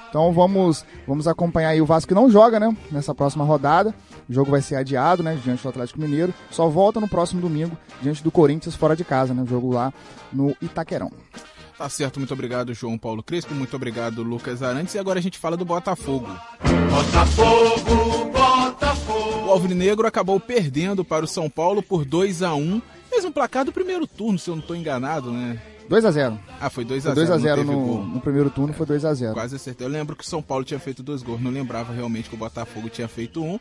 Então 0.09 0.31
vamos, 0.31 0.85
vamos 1.07 1.27
acompanhar 1.27 1.71
aí 1.71 1.81
o 1.81 1.87
Vasco 1.87 2.09
que 2.09 2.15
não 2.15 2.29
joga, 2.29 2.61
né? 2.61 2.77
Nessa 2.91 3.15
próxima 3.15 3.45
rodada. 3.45 3.95
O 4.29 4.33
jogo 4.33 4.51
vai 4.51 4.61
ser 4.61 4.77
adiado, 4.77 5.23
né? 5.23 5.39
Diante 5.43 5.63
do 5.63 5.69
Atlético 5.69 6.01
Mineiro. 6.01 6.35
Só 6.51 6.69
volta 6.69 7.01
no 7.01 7.09
próximo 7.09 7.41
domingo, 7.41 7.77
diante 8.03 8.23
do 8.23 8.31
Corinthians 8.31 8.75
fora 8.75 8.95
de 8.95 9.05
casa, 9.05 9.33
né? 9.33 9.43
O 9.43 9.47
jogo 9.47 9.73
lá 9.73 9.93
no 10.31 10.55
Itaquerão. 10.61 11.11
Tá 11.83 11.89
certo, 11.89 12.21
muito 12.21 12.33
obrigado, 12.33 12.73
João 12.73 12.97
Paulo 12.97 13.25
Crespo. 13.25 13.57
Muito 13.57 13.75
obrigado, 13.75 14.23
Lucas 14.23 14.63
Arantes. 14.63 14.95
E 14.95 15.01
agora 15.01 15.19
a 15.19 15.23
gente 15.23 15.37
fala 15.37 15.57
do 15.57 15.65
Botafogo. 15.65 16.29
Botafogo, 16.89 18.31
Botafogo. 18.31 19.47
O 19.49 19.51
Alvinegro 19.51 20.07
acabou 20.07 20.39
perdendo 20.39 21.05
para 21.05 21.25
o 21.25 21.29
São 21.29 21.51
Paulo 21.51 21.83
por 21.83 22.05
2 22.05 22.41
a 22.45 22.55
1 22.55 22.81
mesmo 23.11 23.33
placar 23.33 23.65
do 23.65 23.73
primeiro 23.73 24.07
turno, 24.07 24.39
se 24.39 24.49
eu 24.49 24.55
não 24.55 24.63
estou 24.63 24.77
enganado, 24.77 25.33
né? 25.33 25.61
2 25.89 26.05
a 26.05 26.13
0 26.13 26.39
Ah, 26.61 26.71
foi 26.71 26.85
2 26.85 27.05
a 27.05 27.15
Foi 27.15 27.27
0 27.27 27.27
2 27.27 27.31
a 27.31 27.39
0 27.39 27.65
não 27.65 27.75
teve 27.75 27.85
no, 27.85 28.07
no 28.15 28.21
primeiro 28.21 28.49
turno, 28.49 28.73
foi 28.73 28.87
2 28.87 29.05
a 29.05 29.13
0 29.13 29.35
Quase 29.35 29.57
acertei. 29.57 29.85
Eu 29.85 29.91
lembro 29.91 30.15
que 30.15 30.23
o 30.23 30.27
São 30.27 30.41
Paulo 30.41 30.65
tinha 30.65 30.79
feito 30.79 31.03
dois 31.03 31.21
gols, 31.21 31.41
não 31.43 31.51
lembrava 31.51 31.93
realmente 31.93 32.29
que 32.29 32.37
o 32.37 32.39
Botafogo 32.39 32.89
tinha 32.91 33.09
feito 33.09 33.43
um. 33.43 33.59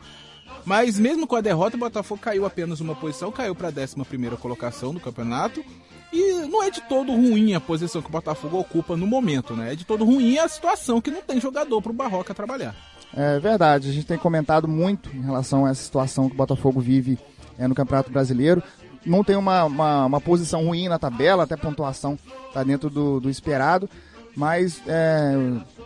Mas 0.64 0.96
mesmo 0.96 1.26
com 1.26 1.34
a 1.34 1.40
derrota, 1.40 1.74
o 1.74 1.80
Botafogo 1.80 2.20
caiu 2.20 2.46
apenas 2.46 2.78
uma 2.78 2.94
posição, 2.94 3.32
caiu 3.32 3.52
para 3.52 3.66
a 3.66 3.72
11 3.72 4.36
colocação 4.40 4.94
do 4.94 5.00
campeonato. 5.00 5.64
E 6.12 6.46
não 6.46 6.62
é 6.62 6.70
de 6.70 6.82
todo 6.82 7.10
ruim 7.12 7.54
a 7.54 7.60
posição 7.60 8.02
que 8.02 8.08
o 8.08 8.12
Botafogo 8.12 8.58
ocupa 8.58 8.96
no 8.96 9.06
momento, 9.06 9.54
né? 9.54 9.72
É 9.72 9.74
de 9.74 9.84
todo 9.84 10.04
ruim 10.04 10.38
a 10.38 10.46
situação 10.46 11.00
que 11.00 11.10
não 11.10 11.22
tem 11.22 11.40
jogador 11.40 11.80
para 11.80 11.90
o 11.90 11.94
Barroca 11.94 12.34
trabalhar. 12.34 12.74
É 13.14 13.38
verdade, 13.38 13.88
a 13.88 13.92
gente 13.92 14.06
tem 14.06 14.18
comentado 14.18 14.66
muito 14.68 15.14
em 15.14 15.22
relação 15.22 15.64
a 15.64 15.70
essa 15.70 15.82
situação 15.82 16.28
que 16.28 16.34
o 16.34 16.36
Botafogo 16.36 16.80
vive 16.80 17.18
é, 17.58 17.66
no 17.66 17.74
Campeonato 17.74 18.10
Brasileiro. 18.10 18.62
Não 19.04 19.24
tem 19.24 19.36
uma, 19.36 19.64
uma, 19.64 20.06
uma 20.06 20.20
posição 20.20 20.66
ruim 20.66 20.88
na 20.88 20.98
tabela, 20.98 21.42
até 21.42 21.54
a 21.54 21.58
pontuação 21.58 22.18
está 22.48 22.62
dentro 22.62 22.88
do, 22.88 23.20
do 23.20 23.28
esperado, 23.28 23.88
mas 24.36 24.80
é, 24.86 25.34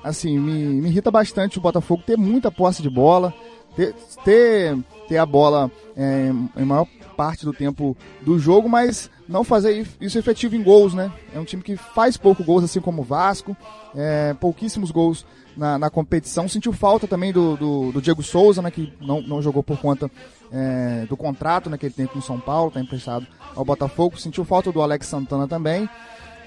assim, 0.04 0.38
me, 0.38 0.66
me 0.80 0.88
irrita 0.88 1.10
bastante 1.10 1.58
o 1.58 1.60
Botafogo 1.60 2.02
ter 2.06 2.16
muita 2.16 2.50
posse 2.50 2.82
de 2.82 2.90
bola, 2.90 3.32
ter, 3.76 3.94
ter, 4.24 4.76
ter 5.08 5.18
a 5.18 5.26
bola 5.26 5.70
é, 5.96 6.32
em 6.56 6.64
maior 6.64 6.86
parte 7.16 7.44
do 7.44 7.52
tempo 7.52 7.96
do 8.20 8.38
jogo, 8.38 8.68
mas 8.68 9.10
não 9.28 9.42
fazer 9.42 9.86
isso 10.00 10.18
efetivo 10.18 10.54
em 10.54 10.62
gols, 10.62 10.94
né? 10.94 11.10
É 11.34 11.40
um 11.40 11.44
time 11.44 11.62
que 11.62 11.76
faz 11.76 12.16
pouco 12.16 12.44
gols, 12.44 12.64
assim 12.64 12.80
como 12.80 13.02
o 13.02 13.04
Vasco, 13.04 13.56
é, 13.94 14.34
pouquíssimos 14.34 14.90
gols 14.90 15.24
na, 15.56 15.78
na 15.78 15.90
competição. 15.90 16.48
Sentiu 16.48 16.72
falta 16.72 17.06
também 17.06 17.32
do, 17.32 17.56
do, 17.56 17.92
do 17.92 18.02
Diego 18.02 18.22
Souza, 18.22 18.60
né? 18.60 18.70
Que 18.70 18.92
não, 19.00 19.20
não 19.22 19.42
jogou 19.42 19.62
por 19.62 19.78
conta 19.78 20.10
é, 20.52 21.06
do 21.08 21.16
contrato 21.16 21.68
né, 21.68 21.76
que 21.76 21.86
ele 21.86 21.94
tem 21.94 22.06
com 22.06 22.18
o 22.18 22.22
São 22.22 22.38
Paulo, 22.38 22.68
está 22.68 22.80
emprestado 22.80 23.26
ao 23.54 23.64
Botafogo. 23.64 24.18
Sentiu 24.18 24.44
falta 24.44 24.70
do 24.70 24.82
Alex 24.82 25.06
Santana 25.06 25.48
também. 25.48 25.88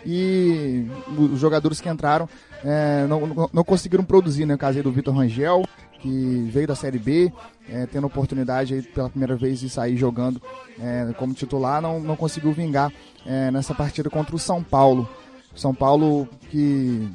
E 0.05 0.85
os 1.17 1.39
jogadores 1.39 1.81
que 1.81 1.89
entraram 1.89 2.29
é, 2.63 3.05
não, 3.07 3.27
não, 3.27 3.49
não 3.51 3.63
conseguiram 3.63 4.03
produzir, 4.03 4.45
né? 4.45 4.55
O 4.55 4.57
caso 4.57 4.81
do 4.81 4.91
Vitor 4.91 5.13
Rangel, 5.13 5.63
que 6.01 6.49
veio 6.51 6.67
da 6.67 6.75
Série 6.75 6.99
B, 6.99 7.31
é, 7.67 7.85
tendo 7.85 8.07
oportunidade 8.07 8.73
aí 8.73 8.81
pela 8.81 9.09
primeira 9.09 9.35
vez 9.35 9.59
de 9.59 9.69
sair 9.69 9.95
jogando 9.97 10.41
é, 10.79 11.13
como 11.17 11.33
titular, 11.33 11.81
não, 11.81 11.99
não 11.99 12.15
conseguiu 12.15 12.51
vingar 12.51 12.91
é, 13.25 13.51
nessa 13.51 13.75
partida 13.75 14.09
contra 14.09 14.35
o 14.35 14.39
São 14.39 14.63
Paulo. 14.63 15.07
São 15.55 15.73
Paulo 15.73 16.27
que 16.49 17.07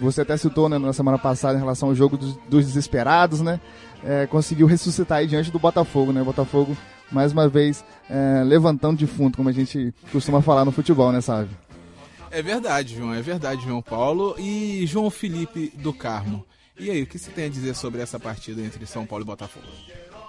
você 0.00 0.22
até 0.22 0.36
citou 0.36 0.68
né, 0.68 0.78
na 0.78 0.92
semana 0.92 1.18
passada 1.18 1.56
em 1.56 1.60
relação 1.60 1.88
ao 1.88 1.94
jogo 1.94 2.16
dos, 2.16 2.36
dos 2.48 2.66
desesperados, 2.66 3.40
né? 3.40 3.60
É, 4.04 4.26
conseguiu 4.26 4.66
ressuscitar 4.66 5.18
aí 5.18 5.26
diante 5.26 5.50
do 5.50 5.58
Botafogo, 5.58 6.12
né? 6.12 6.22
Botafogo, 6.22 6.76
mais 7.10 7.32
uma 7.32 7.48
vez, 7.48 7.84
é, 8.10 8.42
levantando 8.44 8.96
de 8.96 9.06
fundo, 9.06 9.36
como 9.36 9.48
a 9.48 9.52
gente 9.52 9.94
costuma 10.10 10.42
falar 10.42 10.64
no 10.64 10.72
futebol, 10.72 11.12
né, 11.12 11.20
sabe? 11.20 11.48
É 12.30 12.42
verdade, 12.42 12.96
João, 12.96 13.12
é 13.12 13.20
verdade, 13.20 13.62
João 13.62 13.82
Paulo. 13.82 14.34
E 14.38 14.84
João 14.86 15.10
Felipe 15.10 15.70
do 15.76 15.92
Carmo. 15.92 16.44
E 16.78 16.90
aí, 16.90 17.02
o 17.02 17.06
que 17.06 17.18
você 17.18 17.30
tem 17.30 17.44
a 17.44 17.48
dizer 17.48 17.74
sobre 17.74 18.00
essa 18.00 18.18
partida 18.18 18.60
entre 18.62 18.86
São 18.86 19.04
Paulo 19.04 19.24
e 19.24 19.26
Botafogo? 19.26 19.66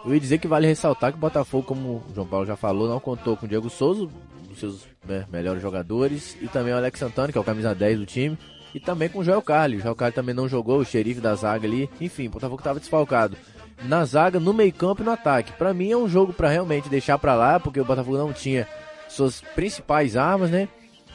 Eu 0.06 0.14
ia 0.14 0.20
dizer 0.20 0.38
que 0.38 0.48
vale 0.48 0.68
ressaltar 0.68 1.12
que 1.12 1.18
o 1.18 1.22
Botafogo, 1.22 1.64
como 1.64 2.04
o 2.10 2.14
João 2.14 2.28
Paulo 2.28 2.46
já 2.46 2.58
falou, 2.58 2.90
não 2.90 3.00
contou 3.00 3.38
com 3.38 3.46
o 3.46 3.50
Diego 3.50 3.70
Souza, 3.70 4.04
um 4.04 4.48
dos 4.48 4.60
seus 4.60 4.86
né, 5.06 5.26
melhores 5.32 5.62
jogadores, 5.62 6.38
e 6.42 6.48
também 6.48 6.74
o 6.74 6.78
Alex 6.78 7.00
Santana, 7.00 7.32
que 7.32 7.38
é 7.38 7.42
o 7.42 7.44
camisa 7.44 7.74
10 7.74 8.00
do 8.00 8.06
time, 8.06 8.38
e 8.76 8.80
também 8.80 9.08
com 9.08 9.20
o 9.20 9.24
Joel 9.24 9.42
Carli. 9.42 9.78
O 9.78 9.80
Joel 9.80 9.96
Carli 9.96 10.14
também 10.14 10.36
não 10.36 10.50
jogou, 10.50 10.80
o 10.80 10.86
xerife 10.86 11.22
da 11.22 11.34
zaga 11.36 11.66
ali. 11.66 11.90
Enfim, 12.02 12.28
o 12.28 12.32
Botafogo 12.32 12.60
estava 12.60 12.80
desfalcado. 12.80 13.38
Na 13.86 14.04
zaga, 14.04 14.40
no 14.40 14.54
meio 14.54 14.74
campo 14.74 15.02
e 15.02 15.06
no 15.06 15.12
ataque. 15.12 15.54
Para 15.54 15.74
mim 15.74 15.92
é 15.92 15.98
um 15.98 16.10
jogo 16.10 16.34
para 16.34 16.50
realmente 16.50 16.90
deixar 16.90 17.18
para 17.18 17.36
lá, 17.36 17.60
porque 17.60 17.80
o 17.80 17.86
Botafogo 17.86 18.18
não 18.18 18.34
tinha 18.34 18.68
suas 19.08 19.42
principais 19.56 20.18
armas, 20.18 20.50
né? 20.50 20.68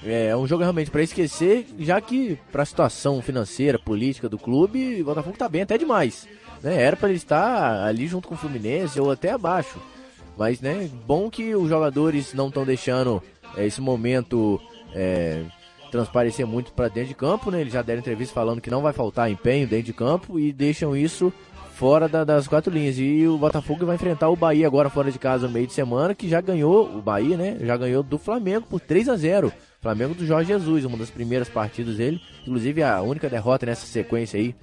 É 0.05 0.37
um 0.37 0.47
jogo 0.47 0.63
realmente 0.63 0.91
para 0.91 1.03
esquecer, 1.03 1.67
já 1.79 2.01
que 2.01 2.39
para 2.53 2.63
a 2.63 2.67
situação 2.67 3.21
financeira, 3.21 3.79
política 3.79 4.29
do 4.29 4.39
clube, 4.39 5.01
o 5.03 5.05
Botafogo 5.05 5.37
tá 5.37 5.49
bem 5.49 5.63
até 5.63 5.77
demais. 5.77 6.29
Né? 6.63 6.81
Era 6.83 6.97
para 6.97 7.09
ele 7.09 7.19
estar 7.19 7.85
ali 7.85 8.07
junto 8.07 8.29
com 8.29 8.35
o 8.35 8.39
Fluminense 8.39 9.01
ou 9.01 9.11
até 9.11 9.33
abaixo. 9.33 9.79
Mas, 10.37 10.61
né, 10.61 10.89
bom 11.05 11.29
que 11.29 11.53
os 11.57 11.69
jogadores 11.69 12.33
não 12.33 12.47
estão 12.47 12.65
deixando 12.65 13.21
é, 13.57 13.67
esse 13.67 13.81
momento 13.81 14.61
é, 14.95 15.43
transparecer 15.91 16.47
muito 16.47 16.73
para 16.73 16.87
dentro 16.89 17.09
de 17.09 17.15
campo, 17.15 17.51
né? 17.51 17.61
Eles 17.61 17.73
já 17.73 17.83
deram 17.83 17.99
entrevista 18.01 18.35
falando 18.35 18.61
que 18.61 18.71
não 18.71 18.81
vai 18.83 18.93
faltar 18.93 19.29
empenho 19.29 19.67
dentro 19.67 19.87
de 19.87 19.93
campo 19.93 20.39
e 20.39 20.53
deixam 20.53 20.97
isso 20.97 21.33
fora 21.75 22.09
da- 22.09 22.23
das 22.25 22.47
quatro 22.47 22.73
linhas. 22.73 22.97
E 22.99 23.27
o 23.27 23.37
Botafogo 23.37 23.85
vai 23.85 23.97
enfrentar 23.97 24.29
o 24.29 24.37
Bahia 24.37 24.67
agora 24.67 24.89
fora 24.91 25.11
de 25.11 25.19
casa 25.19 25.49
no 25.49 25.53
meio 25.53 25.67
de 25.67 25.73
semana, 25.73 26.15
que 26.15 26.29
já 26.29 26.41
ganhou, 26.41 26.87
o 26.89 27.03
Bahia, 27.03 27.37
né? 27.37 27.57
Já 27.63 27.77
ganhou 27.77 28.03
do 28.05 28.17
Flamengo 28.19 28.67
por 28.69 28.79
3 28.81 29.09
a 29.09 29.17
0 29.17 29.53
Flamengo 29.81 30.15
do 30.15 30.27
Jorge 30.27 30.49
Jesus, 30.49 30.85
uma 30.85 30.97
das 30.97 31.11
primeiras 31.11 31.49
partidas 31.49 31.97
dele. 31.97 32.21
Inclusive 32.43 32.83
a 32.83 33.01
única 33.01 33.29
derrota 33.29 33.67
nessa 33.67 33.87
sequência 33.87 34.39
aí 34.39 34.55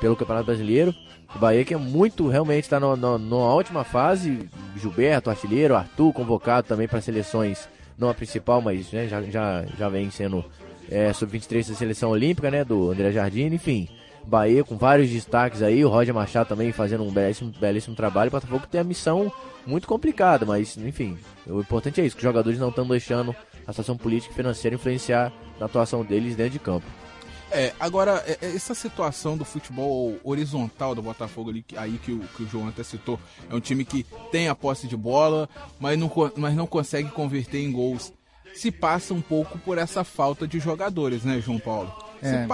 pelo 0.00 0.16
Campeonato 0.16 0.46
Brasileiro. 0.46 0.94
O 1.34 1.38
Bahia 1.38 1.64
que 1.64 1.74
é 1.74 1.76
muito, 1.76 2.28
realmente 2.28 2.64
está 2.64 2.78
numa 2.80 3.36
ótima 3.36 3.84
fase. 3.84 4.48
Gilberto, 4.76 5.30
artilheiro, 5.30 5.76
Arthur 5.76 6.12
convocado 6.12 6.66
também 6.66 6.88
para 6.88 7.00
seleções, 7.00 7.68
não 7.98 8.08
a 8.08 8.14
principal, 8.14 8.60
mas 8.60 8.90
né, 8.92 9.06
já, 9.06 9.22
já, 9.22 9.64
já 9.78 9.88
vem 9.88 10.10
sendo 10.10 10.44
é, 10.90 11.12
sub-23 11.12 11.68
da 11.68 11.74
seleção 11.74 12.10
olímpica, 12.10 12.50
né? 12.50 12.64
Do 12.64 12.90
André 12.90 13.12
Jardim, 13.12 13.46
enfim. 13.46 13.88
Bahia 14.24 14.62
com 14.62 14.76
vários 14.76 15.10
destaques 15.10 15.62
aí, 15.62 15.84
o 15.84 15.88
Roger 15.88 16.14
Machado 16.14 16.48
também 16.48 16.72
fazendo 16.72 17.04
um 17.04 17.10
belíssimo, 17.10 17.52
belíssimo 17.58 17.96
trabalho. 17.96 18.28
O 18.28 18.32
Botafogo 18.32 18.66
tem 18.70 18.80
a 18.80 18.84
missão 18.84 19.32
muito 19.66 19.86
complicada, 19.88 20.46
mas 20.46 20.76
enfim, 20.76 21.18
o 21.46 21.60
importante 21.60 22.00
é 22.00 22.06
isso, 22.06 22.16
que 22.16 22.20
os 22.20 22.28
jogadores 22.28 22.58
não 22.58 22.68
estão 22.68 22.86
deixando 22.86 23.34
a 23.66 23.72
situação 23.72 23.96
política 23.96 24.32
e 24.32 24.36
financeira 24.36 24.74
influenciar 24.74 25.32
na 25.58 25.66
atuação 25.66 26.04
deles 26.04 26.36
dentro 26.36 26.52
de 26.52 26.58
campo. 26.58 26.86
É, 27.52 27.72
agora, 27.80 28.22
é, 28.26 28.38
é, 28.40 28.54
essa 28.54 28.74
situação 28.74 29.36
do 29.36 29.44
futebol 29.44 30.16
horizontal 30.22 30.94
do 30.94 31.02
Botafogo 31.02 31.50
ali, 31.50 31.64
aí 31.76 31.98
que 31.98 32.12
o, 32.12 32.20
que 32.20 32.44
o 32.44 32.48
João 32.48 32.68
até 32.68 32.84
citou, 32.84 33.18
é 33.50 33.54
um 33.54 33.60
time 33.60 33.84
que 33.84 34.06
tem 34.30 34.48
a 34.48 34.54
posse 34.54 34.86
de 34.86 34.96
bola, 34.96 35.48
mas 35.80 35.98
não, 35.98 36.10
mas 36.36 36.54
não 36.54 36.66
consegue 36.66 37.10
converter 37.10 37.60
em 37.60 37.72
gols. 37.72 38.12
Se 38.54 38.70
passa 38.70 39.14
um 39.14 39.20
pouco 39.20 39.58
por 39.58 39.78
essa 39.78 40.04
falta 40.04 40.46
de 40.46 40.60
jogadores, 40.60 41.24
né, 41.24 41.40
João 41.40 41.58
Paulo? 41.58 41.92
É. 42.22 42.46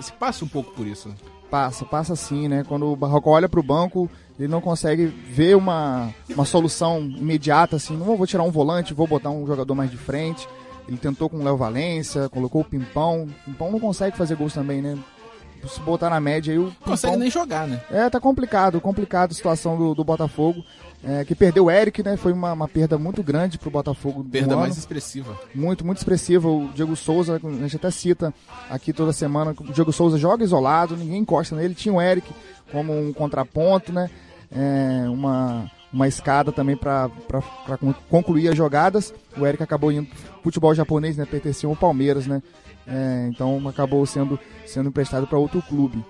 Se 0.00 0.12
passa 0.12 0.44
um 0.44 0.48
pouco 0.48 0.72
por 0.72 0.86
isso. 0.86 1.14
Passa, 1.50 1.84
passa 1.84 2.16
sim, 2.16 2.48
né? 2.48 2.64
Quando 2.66 2.86
o 2.86 2.96
Barroco 2.96 3.30
olha 3.30 3.48
pro 3.48 3.62
banco, 3.62 4.10
ele 4.38 4.48
não 4.48 4.60
consegue 4.60 5.06
ver 5.06 5.56
uma, 5.56 6.12
uma 6.28 6.44
solução 6.44 7.00
imediata, 7.00 7.76
assim, 7.76 7.96
não 7.96 8.16
vou 8.16 8.26
tirar 8.26 8.42
um 8.42 8.50
volante, 8.50 8.94
vou 8.94 9.06
botar 9.06 9.30
um 9.30 9.46
jogador 9.46 9.74
mais 9.74 9.90
de 9.90 9.96
frente. 9.96 10.48
Ele 10.86 10.98
tentou 10.98 11.30
com 11.30 11.38
o 11.38 11.44
Léo 11.44 11.56
Valência, 11.56 12.28
colocou 12.28 12.60
o 12.60 12.64
Pimpão. 12.64 13.22
O 13.22 13.44
Pimpão 13.44 13.70
não 13.70 13.80
consegue 13.80 14.16
fazer 14.16 14.36
gols 14.36 14.52
também, 14.52 14.82
né? 14.82 14.98
Se 15.66 15.80
botar 15.80 16.10
na 16.10 16.20
média 16.20 16.52
aí, 16.52 16.58
o 16.58 16.66
Pimpão... 16.66 16.88
Consegue 16.88 17.16
nem 17.16 17.30
jogar, 17.30 17.66
né? 17.66 17.80
É, 17.90 18.08
tá 18.10 18.20
complicado, 18.20 18.80
complicado 18.80 19.30
a 19.32 19.34
situação 19.34 19.76
do, 19.76 19.94
do 19.94 20.04
Botafogo. 20.04 20.62
É, 21.06 21.22
que 21.22 21.34
perdeu 21.34 21.66
o 21.66 21.70
Eric, 21.70 22.02
né? 22.02 22.16
Foi 22.16 22.32
uma, 22.32 22.54
uma 22.54 22.66
perda 22.66 22.96
muito 22.96 23.22
grande 23.22 23.58
pro 23.58 23.70
Botafogo. 23.70 24.24
Perda 24.24 24.56
mais 24.56 24.78
expressiva. 24.78 25.38
Muito, 25.54 25.84
muito 25.84 25.98
expressiva. 25.98 26.48
O 26.48 26.70
Diego 26.74 26.96
Souza, 26.96 27.38
a 27.42 27.48
gente 27.62 27.76
até 27.76 27.90
cita 27.90 28.32
aqui 28.70 28.90
toda 28.90 29.12
semana, 29.12 29.54
o 29.58 29.72
Diego 29.72 29.92
Souza 29.92 30.16
joga 30.16 30.42
isolado, 30.42 30.96
ninguém 30.96 31.18
encosta 31.18 31.54
nele. 31.54 31.74
Tinha 31.74 31.94
o 31.94 32.00
Eric 32.00 32.32
como 32.72 32.98
um 32.98 33.12
contraponto, 33.12 33.92
né? 33.92 34.08
É, 34.50 35.04
uma, 35.08 35.70
uma 35.92 36.08
escada 36.08 36.50
também 36.50 36.74
para 36.74 37.10
concluir 38.08 38.48
as 38.48 38.56
jogadas. 38.56 39.12
O 39.36 39.46
Eric 39.46 39.62
acabou 39.62 39.92
indo 39.92 40.06
pro 40.06 40.44
futebol 40.44 40.74
japonês, 40.74 41.18
né? 41.18 41.26
Pertencia 41.26 41.68
ao 41.68 41.76
Palmeiras, 41.76 42.26
né? 42.26 42.42
É, 42.86 43.28
então 43.28 43.66
acabou 43.68 44.04
sendo, 44.04 44.38
sendo 44.66 44.88
emprestado 44.88 45.26
para 45.26 45.38
outro 45.38 45.62
clube. 45.62 46.04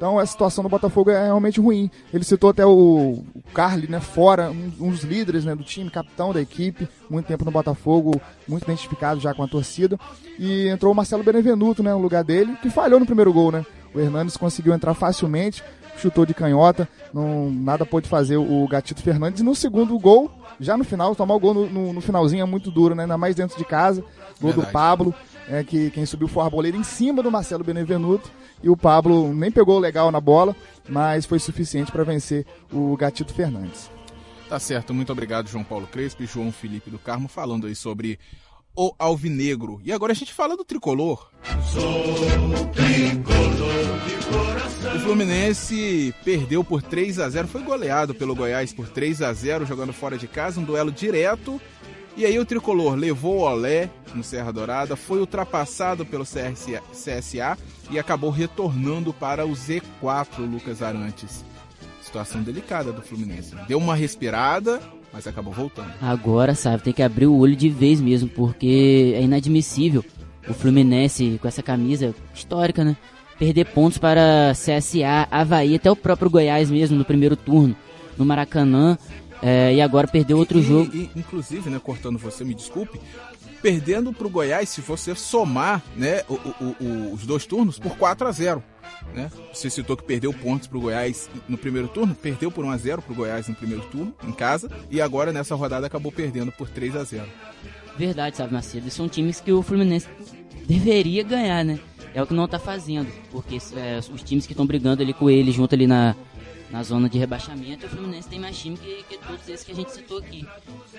Então 0.00 0.18
a 0.18 0.24
situação 0.24 0.64
do 0.64 0.70
Botafogo 0.70 1.10
é 1.10 1.24
realmente 1.24 1.60
ruim. 1.60 1.90
Ele 2.10 2.24
citou 2.24 2.48
até 2.48 2.64
o, 2.64 3.22
o 3.34 3.42
Carly, 3.52 3.86
né, 3.86 4.00
fora, 4.00 4.50
um, 4.50 4.72
um 4.80 4.90
dos 4.90 5.02
líderes 5.02 5.44
né, 5.44 5.54
do 5.54 5.62
time, 5.62 5.90
capitão 5.90 6.32
da 6.32 6.40
equipe, 6.40 6.88
muito 7.10 7.26
tempo 7.26 7.44
no 7.44 7.50
Botafogo, 7.50 8.18
muito 8.48 8.62
identificado 8.62 9.20
já 9.20 9.34
com 9.34 9.42
a 9.42 9.46
torcida. 9.46 9.98
E 10.38 10.68
entrou 10.68 10.90
o 10.90 10.94
Marcelo 10.94 11.22
Benevenuto 11.22 11.82
né, 11.82 11.92
no 11.92 11.98
lugar 11.98 12.24
dele, 12.24 12.56
que 12.62 12.70
falhou 12.70 12.98
no 12.98 13.04
primeiro 13.04 13.30
gol. 13.30 13.52
Né? 13.52 13.64
O 13.94 14.00
Hernandes 14.00 14.38
conseguiu 14.38 14.72
entrar 14.72 14.94
facilmente, 14.94 15.62
chutou 15.98 16.24
de 16.24 16.32
canhota, 16.32 16.88
não, 17.12 17.50
nada 17.50 17.84
pôde 17.84 18.08
fazer 18.08 18.38
o 18.38 18.66
Gatito 18.66 19.02
Fernandes. 19.02 19.42
E 19.42 19.44
no 19.44 19.54
segundo 19.54 19.98
gol, 19.98 20.30
já 20.58 20.78
no 20.78 20.84
final, 20.84 21.14
tomar 21.14 21.34
o 21.34 21.40
gol 21.40 21.52
no, 21.52 21.68
no, 21.68 21.92
no 21.92 22.00
finalzinho 22.00 22.42
é 22.42 22.46
muito 22.46 22.70
duro, 22.70 22.94
né? 22.94 23.02
ainda 23.02 23.18
mais 23.18 23.36
dentro 23.36 23.58
de 23.58 23.66
casa. 23.66 24.02
Gol 24.40 24.52
Verdade. 24.52 24.66
do 24.68 24.72
Pablo, 24.72 25.14
é, 25.50 25.64
que 25.64 25.90
quem 25.90 26.06
subiu 26.06 26.28
foi 26.28 26.42
o 26.42 26.46
Arboleda 26.46 26.76
em 26.76 26.84
cima 26.84 27.22
do 27.22 27.30
Marcelo 27.30 27.64
Benevenuto. 27.64 28.30
E 28.62 28.68
o 28.68 28.76
Pablo 28.76 29.34
nem 29.34 29.50
pegou 29.50 29.78
legal 29.78 30.10
na 30.12 30.20
bola, 30.20 30.54
mas 30.88 31.26
foi 31.26 31.38
suficiente 31.38 31.90
para 31.90 32.04
vencer 32.04 32.46
o 32.72 32.96
Gatito 32.96 33.34
Fernandes. 33.34 33.90
Tá 34.48 34.58
certo, 34.58 34.94
muito 34.94 35.10
obrigado, 35.10 35.48
João 35.48 35.64
Paulo 35.64 35.86
Crespo 35.86 36.22
e 36.22 36.26
João 36.26 36.52
Felipe 36.52 36.90
do 36.90 36.98
Carmo, 36.98 37.28
falando 37.28 37.66
aí 37.66 37.74
sobre 37.74 38.18
o 38.76 38.94
Alvinegro. 38.98 39.80
E 39.84 39.92
agora 39.92 40.12
a 40.12 40.14
gente 40.14 40.32
fala 40.32 40.56
do 40.56 40.64
tricolor. 40.64 41.30
O 44.94 45.00
Fluminense 45.00 46.14
perdeu 46.24 46.62
por 46.62 46.82
3 46.82 47.18
a 47.18 47.28
0 47.28 47.48
foi 47.48 47.62
goleado 47.62 48.14
pelo 48.14 48.34
Goiás 48.34 48.72
por 48.72 48.88
3 48.88 49.22
a 49.22 49.32
0 49.32 49.66
jogando 49.66 49.92
fora 49.92 50.16
de 50.16 50.28
casa, 50.28 50.60
um 50.60 50.64
duelo 50.64 50.92
direto. 50.92 51.60
E 52.20 52.26
aí 52.26 52.38
o 52.38 52.44
tricolor 52.44 52.96
levou 52.96 53.38
o 53.38 53.50
Olé 53.50 53.88
no 54.14 54.22
Serra 54.22 54.52
Dourada, 54.52 54.94
foi 54.94 55.20
ultrapassado 55.20 56.04
pelo 56.04 56.22
CSA, 56.22 56.82
CSA 56.92 57.56
e 57.90 57.98
acabou 57.98 58.28
retornando 58.28 59.10
para 59.10 59.46
o 59.46 59.52
Z4, 59.52 60.40
Lucas 60.40 60.82
Arantes. 60.82 61.42
Situação 62.02 62.42
delicada 62.42 62.92
do 62.92 63.00
Fluminense. 63.00 63.56
Deu 63.66 63.78
uma 63.78 63.94
respirada, 63.94 64.82
mas 65.10 65.26
acabou 65.26 65.50
voltando. 65.50 65.90
Agora, 65.98 66.54
sabe, 66.54 66.82
tem 66.82 66.92
que 66.92 67.02
abrir 67.02 67.24
o 67.24 67.38
olho 67.38 67.56
de 67.56 67.70
vez 67.70 68.02
mesmo, 68.02 68.28
porque 68.28 69.14
é 69.16 69.22
inadmissível 69.22 70.04
o 70.46 70.52
Fluminense 70.52 71.38
com 71.40 71.48
essa 71.48 71.62
camisa 71.62 72.14
histórica, 72.34 72.84
né? 72.84 72.98
Perder 73.38 73.64
pontos 73.72 73.96
para 73.96 74.52
CSA, 74.52 75.26
Havaí, 75.30 75.74
até 75.74 75.90
o 75.90 75.96
próprio 75.96 76.28
Goiás 76.28 76.70
mesmo 76.70 76.98
no 76.98 77.04
primeiro 77.06 77.34
turno, 77.34 77.74
no 78.18 78.26
Maracanã. 78.26 78.98
É, 79.42 79.74
e 79.74 79.80
agora 79.80 80.06
perdeu 80.06 80.36
outro 80.38 80.58
E- 80.58 80.62
jogo. 80.62 80.90
e- 80.94 81.10
inclusive, 81.16 81.70
né, 81.70 81.80
cortando 81.82 82.18
você, 82.18 82.44
me 82.44 82.54
desculpe, 82.54 83.00
perdendo 83.62 84.12
pro 84.12 84.28
Goiás, 84.28 84.68
se 84.68 84.80
você 84.80 85.14
somar 85.14 85.82
né, 85.96 86.22
o- 86.28 86.34
o- 86.34 86.76
o- 86.80 87.12
os 87.14 87.24
dois 87.26 87.46
turnos, 87.46 87.78
por 87.78 87.96
4 87.96 88.26
a 88.26 88.32
0 88.32 88.62
né? 89.14 89.30
Você 89.52 89.70
citou 89.70 89.96
que 89.96 90.02
perdeu 90.04 90.32
pontos 90.32 90.66
pro 90.68 90.80
Goiás 90.80 91.28
no 91.48 91.56
primeiro 91.56 91.88
turno, 91.88 92.14
perdeu 92.14 92.50
por 92.50 92.64
1 92.64 92.70
a 92.70 92.76
0 92.76 93.00
pro 93.02 93.14
Goiás 93.14 93.48
no 93.48 93.54
primeiro 93.54 93.82
turno, 93.84 94.14
em 94.26 94.32
casa, 94.32 94.70
e 94.90 95.00
agora 95.00 95.32
nessa 95.32 95.54
rodada 95.54 95.86
acabou 95.86 96.12
perdendo 96.12 96.52
por 96.52 96.68
3 96.68 96.94
a 96.94 97.02
0 97.04 97.26
Verdade, 97.98 98.36
sabe, 98.36 98.52
Macedo? 98.52 98.90
São 98.90 99.08
times 99.08 99.40
que 99.40 99.52
o 99.52 99.62
Fluminense 99.62 100.06
deveria 100.66 101.22
ganhar, 101.22 101.64
né? 101.64 101.78
É 102.14 102.22
o 102.22 102.26
que 102.26 102.34
não 102.34 102.46
tá 102.48 102.58
fazendo, 102.58 103.08
porque 103.30 103.58
é, 103.76 103.98
os 104.12 104.22
times 104.22 104.46
que 104.46 104.52
estão 104.52 104.66
brigando 104.66 105.02
ali 105.02 105.12
com 105.14 105.30
ele, 105.30 105.52
junto 105.52 105.74
ali 105.74 105.86
na, 105.86 106.14
na 106.70 106.82
zona 106.82 107.08
de 107.08 107.18
rebaixamento, 107.18 107.86
o 107.86 107.88
Fluminense 107.88 108.28
tem 108.28 108.38
mais 108.38 108.56
time 108.56 108.76
que, 108.76 109.02
que 109.08 109.18
todos 109.18 109.48
esses 109.48 109.64
que 109.64 109.72
a 109.72 109.74
gente 109.74 109.90
citou 109.92 110.18
aqui. 110.18 110.46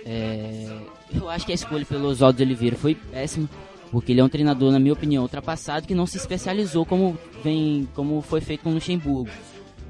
É, 0.05 0.77
eu 1.13 1.29
acho 1.29 1.45
que 1.45 1.51
a 1.51 1.55
escolha 1.55 1.85
pelo 1.85 2.09
Oswaldo 2.09 2.37
de 2.37 2.43
Oliveira 2.43 2.75
foi 2.75 2.93
péssima, 2.93 3.49
porque 3.89 4.11
ele 4.11 4.19
é 4.19 4.23
um 4.23 4.29
treinador, 4.29 4.71
na 4.71 4.79
minha 4.79 4.93
opinião, 4.93 5.23
ultrapassado, 5.23 5.87
que 5.87 5.95
não 5.95 6.05
se 6.05 6.17
especializou 6.17 6.85
como, 6.85 7.17
vem, 7.43 7.87
como 7.95 8.21
foi 8.21 8.41
feito 8.41 8.63
com 8.63 8.71
o 8.71 8.73
Luxemburgo. 8.73 9.31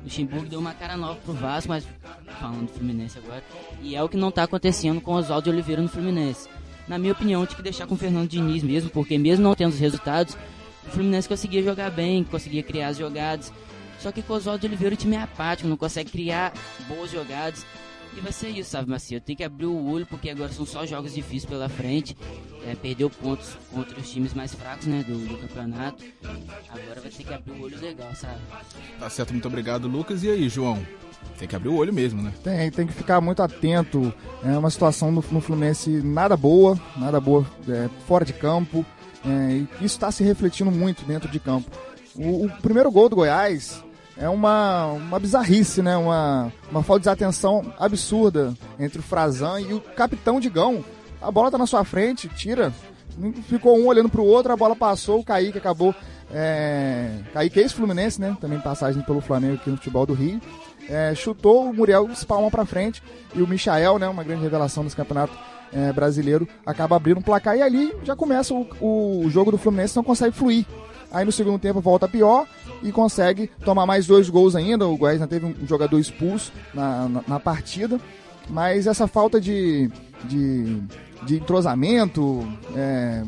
Luxemburgo 0.03 0.47
deu 0.47 0.59
uma 0.59 0.73
cara 0.73 0.95
nova 0.97 1.15
pro 1.15 1.33
Vasco, 1.33 1.69
mas 1.69 1.87
falando 2.39 2.67
do 2.67 2.73
Fluminense 2.73 3.17
agora, 3.17 3.43
e 3.81 3.95
é 3.95 4.03
o 4.03 4.09
que 4.09 4.17
não 4.17 4.31
tá 4.31 4.43
acontecendo 4.43 5.01
com 5.01 5.13
o 5.13 5.15
Oswaldo 5.15 5.45
de 5.45 5.49
Oliveira 5.49 5.81
no 5.81 5.89
Fluminense. 5.89 6.47
Na 6.87 6.97
minha 6.97 7.13
opinião, 7.13 7.45
tinha 7.45 7.55
que 7.55 7.63
deixar 7.63 7.87
com 7.87 7.95
o 7.95 7.97
Fernando 7.97 8.27
Diniz 8.27 8.63
mesmo, 8.63 8.89
porque 8.89 9.17
mesmo 9.17 9.43
não 9.43 9.55
tendo 9.55 9.71
os 9.71 9.79
resultados, 9.79 10.35
o 10.85 10.89
Fluminense 10.89 11.29
conseguia 11.29 11.61
jogar 11.61 11.91
bem, 11.91 12.23
conseguia 12.23 12.63
criar 12.63 12.89
as 12.89 12.97
jogadas. 12.97 13.53
Só 14.01 14.11
que 14.11 14.21
com 14.21 14.33
o 14.33 14.35
Oswaldo 14.35 14.61
de 14.61 14.67
Oliveira 14.67 14.95
o 14.95 14.97
time 14.97 15.15
é 15.15 15.21
apático, 15.21 15.69
não 15.69 15.77
consegue 15.77 16.11
criar 16.11 16.53
boas 16.87 17.11
jogadas. 17.11 17.63
E 18.17 18.19
vai 18.19 18.31
ser 18.31 18.49
isso, 18.49 18.71
sabe, 18.71 18.89
Macio? 18.89 19.21
Tem 19.21 19.35
que 19.35 19.43
abrir 19.43 19.67
o 19.67 19.89
olho, 19.89 20.05
porque 20.05 20.29
agora 20.29 20.51
são 20.51 20.65
só 20.65 20.85
jogos 20.85 21.13
difíceis 21.13 21.45
pela 21.45 21.69
frente. 21.69 22.17
É, 22.67 22.75
perdeu 22.75 23.09
pontos 23.09 23.57
contra 23.71 23.97
os 23.97 24.09
times 24.11 24.33
mais 24.33 24.53
fracos, 24.53 24.85
né, 24.85 25.03
do, 25.07 25.17
do 25.17 25.37
campeonato. 25.37 26.03
Agora 26.69 26.99
vai 26.99 27.09
ter 27.09 27.23
que 27.23 27.33
abrir 27.33 27.51
o 27.53 27.61
olho 27.61 27.79
legal, 27.79 28.13
sabe? 28.15 28.41
Tá 28.99 29.09
certo, 29.09 29.31
muito 29.31 29.47
obrigado, 29.47 29.87
Lucas. 29.87 30.23
E 30.23 30.29
aí, 30.29 30.49
João? 30.49 30.85
Tem 31.37 31.47
que 31.47 31.55
abrir 31.55 31.69
o 31.69 31.75
olho 31.75 31.93
mesmo, 31.93 32.21
né? 32.21 32.33
Tem, 32.43 32.69
tem 32.69 32.87
que 32.87 32.93
ficar 32.93 33.21
muito 33.21 33.41
atento. 33.41 34.13
É 34.43 34.57
uma 34.57 34.69
situação 34.69 35.09
no, 35.09 35.23
no 35.31 35.39
Fluminense 35.39 35.89
nada 36.01 36.35
boa, 36.35 36.77
nada 36.97 37.19
boa 37.21 37.45
é, 37.69 37.89
fora 38.07 38.25
de 38.25 38.33
campo. 38.33 38.85
É, 39.23 39.53
e 39.53 39.67
isso 39.75 39.95
está 39.95 40.11
se 40.11 40.23
refletindo 40.23 40.71
muito 40.71 41.05
dentro 41.05 41.29
de 41.29 41.39
campo. 41.39 41.71
O, 42.13 42.45
o 42.45 42.49
primeiro 42.61 42.91
gol 42.91 43.07
do 43.07 43.15
Goiás 43.15 43.81
é 44.17 44.29
uma, 44.29 44.87
uma 44.87 45.19
bizarrice, 45.19 45.81
né? 45.81 45.95
Uma, 45.97 46.51
uma 46.69 46.83
falta 46.83 47.03
de 47.03 47.09
atenção 47.09 47.73
absurda 47.79 48.53
entre 48.79 48.99
o 48.99 49.03
Frazan 49.03 49.59
e 49.61 49.73
o 49.73 49.81
capitão 49.81 50.39
Digão. 50.39 50.83
A 51.21 51.31
bola 51.31 51.51
tá 51.51 51.57
na 51.57 51.65
sua 51.65 51.83
frente, 51.83 52.27
tira. 52.29 52.73
Ficou 53.47 53.77
um 53.77 53.87
olhando 53.87 54.09
pro 54.09 54.23
outro, 54.23 54.51
a 54.51 54.57
bola 54.57 54.75
passou, 54.75 55.19
o 55.19 55.23
Kaique 55.23 55.57
acabou. 55.57 55.93
É, 56.33 57.17
Kaique 57.33 57.59
é 57.59 57.63
ex-Fluminense, 57.63 58.21
né? 58.21 58.37
Também 58.39 58.59
passagem 58.59 59.01
pelo 59.03 59.21
Flamengo 59.21 59.55
aqui 59.55 59.69
no 59.69 59.77
futebol 59.77 60.05
do 60.05 60.13
Rio. 60.13 60.39
É, 60.89 61.13
chutou 61.13 61.69
o 61.69 61.73
Muriel 61.73 62.09
espalma 62.11 62.49
para 62.49 62.65
frente 62.65 63.03
e 63.35 63.41
o 63.41 63.47
Michael, 63.47 63.99
né, 63.99 64.07
uma 64.07 64.23
grande 64.23 64.41
revelação 64.41 64.83
desse 64.83 64.95
campeonato 64.95 65.33
é, 65.71 65.93
brasileiro, 65.93 66.47
acaba 66.65 66.95
abrindo 66.95 67.19
um 67.19 67.21
placar 67.21 67.55
e 67.55 67.61
ali 67.61 67.93
já 68.03 68.15
começa 68.15 68.53
o, 68.53 68.67
o 68.81 69.29
jogo 69.29 69.51
do 69.51 69.57
Fluminense, 69.57 69.95
não 69.95 70.03
consegue 70.03 70.35
fluir. 70.35 70.65
Aí 71.11 71.25
no 71.25 71.31
segundo 71.31 71.59
tempo 71.59 71.79
volta 71.81 72.07
pior 72.07 72.47
e 72.81 72.91
consegue 72.91 73.49
tomar 73.63 73.85
mais 73.85 74.05
dois 74.07 74.29
gols 74.29 74.55
ainda. 74.55 74.87
O 74.87 74.97
Goiás 74.97 75.21
ainda 75.21 75.27
teve 75.27 75.45
um 75.45 75.67
jogador 75.67 75.99
expulso 75.99 76.51
na, 76.73 77.07
na, 77.07 77.23
na 77.27 77.39
partida, 77.39 77.99
mas 78.49 78.87
essa 78.87 79.07
falta 79.07 79.39
de, 79.39 79.89
de, 80.25 80.81
de 81.23 81.35
entrosamento, 81.37 82.47
é, 82.75 83.23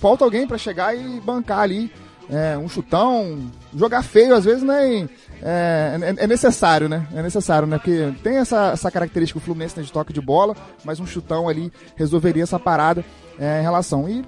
falta 0.00 0.24
alguém 0.24 0.46
para 0.46 0.58
chegar 0.58 0.96
e 0.96 1.20
bancar 1.20 1.60
ali 1.60 1.90
é, 2.30 2.56
um 2.56 2.68
chutão, 2.68 3.50
jogar 3.74 4.02
feio 4.02 4.34
às 4.34 4.44
vezes 4.44 4.62
nem 4.62 5.08
é, 5.42 5.98
é, 6.00 6.24
é 6.24 6.26
necessário, 6.26 6.88
né? 6.88 7.06
É 7.12 7.22
necessário, 7.22 7.66
né? 7.66 7.76
Porque 7.78 8.14
tem 8.22 8.36
essa, 8.36 8.70
essa 8.70 8.90
característica 8.90 9.38
o 9.38 9.42
Fluminense 9.42 9.76
né, 9.76 9.82
de 9.82 9.92
toque 9.92 10.12
de 10.12 10.20
bola, 10.20 10.54
mas 10.84 11.00
um 11.00 11.06
chutão 11.06 11.48
ali 11.48 11.72
resolveria 11.96 12.44
essa 12.44 12.58
parada 12.58 13.04
é, 13.38 13.60
em 13.60 13.62
relação. 13.62 14.08
E 14.08 14.24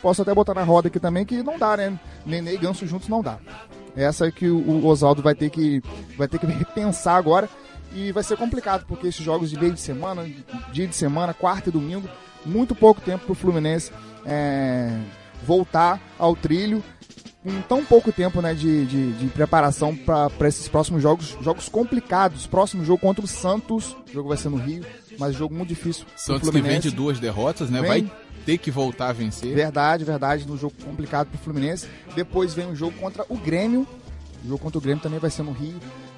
posso 0.00 0.22
até 0.22 0.32
botar 0.32 0.54
na 0.54 0.62
roda 0.62 0.88
aqui 0.88 1.00
também 1.00 1.24
que 1.24 1.42
não 1.42 1.58
dá, 1.58 1.76
né? 1.76 1.98
Nenê 2.24 2.54
e 2.54 2.58
Ganso 2.58 2.86
juntos 2.86 3.08
não 3.08 3.20
dá. 3.20 3.38
Essa 3.96 4.26
é 4.26 4.30
que 4.30 4.48
o, 4.48 4.86
Oswaldo 4.86 5.22
vai 5.22 5.34
ter 5.34 5.50
que 5.50 5.82
vai 6.16 6.28
ter 6.28 6.38
que 6.38 6.46
repensar 6.46 7.16
agora 7.16 7.48
e 7.92 8.12
vai 8.12 8.22
ser 8.22 8.36
complicado 8.36 8.84
porque 8.86 9.08
esses 9.08 9.24
jogos 9.24 9.50
de 9.50 9.58
meio 9.58 9.72
de 9.72 9.80
semana, 9.80 10.28
dia 10.72 10.86
de 10.86 10.94
semana, 10.94 11.34
quarta 11.34 11.68
e 11.68 11.72
domingo, 11.72 12.08
muito 12.44 12.74
pouco 12.74 13.00
tempo 13.00 13.24
para 13.24 13.32
o 13.32 13.34
Fluminense 13.34 13.90
é, 14.24 14.96
voltar 15.44 16.00
ao 16.18 16.36
trilho 16.36 16.82
com 17.42 17.62
tão 17.62 17.84
pouco 17.84 18.12
tempo 18.12 18.40
né, 18.42 18.54
de, 18.54 18.84
de, 18.84 19.12
de 19.14 19.26
preparação 19.28 19.96
para 19.96 20.46
esses 20.46 20.68
próximos 20.68 21.02
jogos, 21.02 21.36
jogos 21.40 21.68
complicados. 21.68 22.46
Próximo 22.46 22.84
jogo 22.84 23.00
contra 23.00 23.24
o 23.24 23.28
Santos, 23.28 23.96
o 24.08 24.12
jogo 24.12 24.28
vai 24.28 24.36
ser 24.36 24.50
no 24.50 24.58
Rio, 24.58 24.84
mas 25.18 25.34
jogo 25.34 25.54
muito 25.54 25.70
difícil. 25.70 26.04
Santos 26.16 26.50
que 26.50 26.60
vem 26.60 26.78
de 26.78 26.90
duas 26.90 27.18
derrotas, 27.18 27.70
né? 27.70 27.80
Vem. 27.80 27.88
Vai 27.88 28.12
ter 28.46 28.58
que 28.58 28.70
voltar 28.70 29.08
a 29.08 29.12
vencer. 29.12 29.54
Verdade, 29.54 30.04
verdade, 30.04 30.46
no 30.46 30.56
jogo 30.56 30.74
complicado 30.84 31.28
pro 31.28 31.38
Fluminense. 31.38 31.86
Depois 32.14 32.54
vem 32.54 32.66
um 32.66 32.74
jogo 32.76 32.96
contra 32.98 33.24
o 33.28 33.36
Grêmio. 33.36 33.86
O 34.44 34.48
jogo 34.48 34.58
contra 34.62 34.78
o 34.78 34.80
Grêmio 34.80 35.02
também 35.02 35.18
vai 35.18 35.30
ser 35.30 35.42
no 35.42 35.52
Rio, 35.52 35.74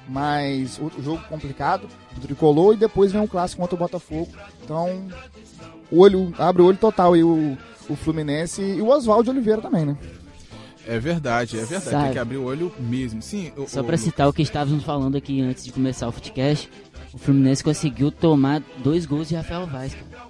mas 0.07 0.79
outro 0.79 1.03
jogo 1.03 1.21
complicado, 1.27 1.87
o 2.17 2.19
tricolor, 2.21 2.73
e 2.73 2.77
depois 2.77 3.11
vem 3.11 3.19
um 3.21 3.27
clássico 3.27 3.61
contra 3.61 3.75
o 3.75 3.79
Botafogo. 3.79 4.29
Então, 4.63 5.07
olho, 5.91 6.33
abre 6.37 6.61
o 6.61 6.65
olho 6.65 6.77
total 6.77 7.13
aí 7.13 7.23
o, 7.23 7.57
o 7.89 7.95
Fluminense 7.95 8.61
e 8.61 8.81
o 8.81 8.87
Oswaldo 8.87 9.29
Oliveira 9.31 9.61
também, 9.61 9.85
né? 9.85 9.97
É 10.87 10.99
verdade, 10.99 11.57
é 11.57 11.63
verdade. 11.63 11.89
Sabe. 11.91 12.03
Tem 12.05 12.13
que 12.13 12.19
abrir 12.19 12.37
o 12.37 12.43
olho 12.43 12.71
mesmo. 12.79 13.21
Sim, 13.21 13.51
o- 13.57 13.67
Só 13.67 13.81
pra 13.83 13.97
citar 13.97 14.27
o 14.27 14.33
que 14.33 14.41
estávamos 14.41 14.83
falando 14.83 15.15
aqui 15.17 15.41
antes 15.41 15.63
de 15.63 15.71
começar 15.71 16.07
o 16.07 16.11
Footcast, 16.11 16.69
o 17.13 17.17
Fluminense 17.17 17.63
conseguiu 17.63 18.11
tomar 18.11 18.61
dois 18.83 19.05
gols 19.05 19.29
de 19.29 19.35
Rafael 19.35 19.65
Vaz, 19.67 19.93
cara. 19.95 20.23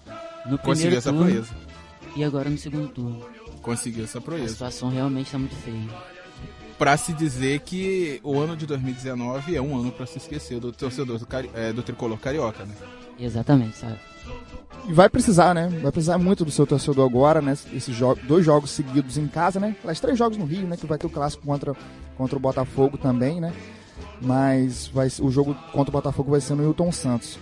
No 0.45 0.57
conseguiu 0.57 0.63
primeiro 0.91 0.95
essa 0.97 1.11
turno 1.13 1.25
proeza. 1.25 1.53
E 2.15 2.23
agora 2.23 2.49
no 2.49 2.57
segundo 2.57 2.87
turno. 2.89 3.21
Conseguiu 3.61 4.03
essa 4.03 4.17
A 4.17 4.21
proeza. 4.21 4.49
situação 4.49 4.89
realmente 4.89 5.31
tá 5.31 5.37
muito 5.37 5.55
feia. 5.55 5.87
Pra 6.77 6.97
se 6.97 7.13
dizer 7.13 7.59
que 7.61 8.19
o 8.23 8.37
ano 8.39 8.57
de 8.57 8.65
2019 8.65 9.55
é 9.55 9.61
um 9.61 9.77
ano 9.79 9.91
pra 9.91 10.05
se 10.05 10.17
esquecer 10.17 10.59
do 10.59 10.71
torcedor 10.71 11.17
do, 11.19 11.25
cari- 11.25 11.49
é, 11.53 11.71
do 11.71 11.81
tricolor 11.83 12.17
carioca, 12.17 12.65
né? 12.65 12.73
Exatamente, 13.19 13.77
sabe? 13.77 13.97
E 14.87 14.91
vai 14.91 15.07
precisar, 15.07 15.53
né? 15.53 15.67
Vai 15.81 15.91
precisar 15.91 16.17
muito 16.17 16.43
do 16.43 16.51
seu 16.51 16.65
torcedor 16.67 17.07
agora, 17.07 17.41
né? 17.41 17.55
Esses 17.73 17.95
jo 17.95 18.15
dois 18.27 18.43
jogos 18.43 18.71
seguidos 18.71 19.17
em 19.17 19.27
casa, 19.27 19.59
né? 19.59 19.75
Aliás, 19.81 19.99
três 19.99 20.17
jogos 20.17 20.37
no 20.37 20.45
Rio, 20.45 20.67
né? 20.67 20.75
Que 20.75 20.85
vai 20.87 20.97
ter 20.97 21.05
o 21.07 21.09
clássico 21.09 21.45
contra, 21.45 21.73
contra 22.17 22.35
o 22.35 22.39
Botafogo 22.39 22.97
também, 22.97 23.39
né? 23.39 23.53
Mas 24.19 24.87
vai, 24.87 25.07
o 25.21 25.29
jogo 25.31 25.53
contra 25.71 25.89
o 25.89 25.93
Botafogo 25.93 26.31
vai 26.31 26.41
ser 26.41 26.55
no 26.55 26.63
Hilton 26.63 26.91
Santos. 26.91 27.37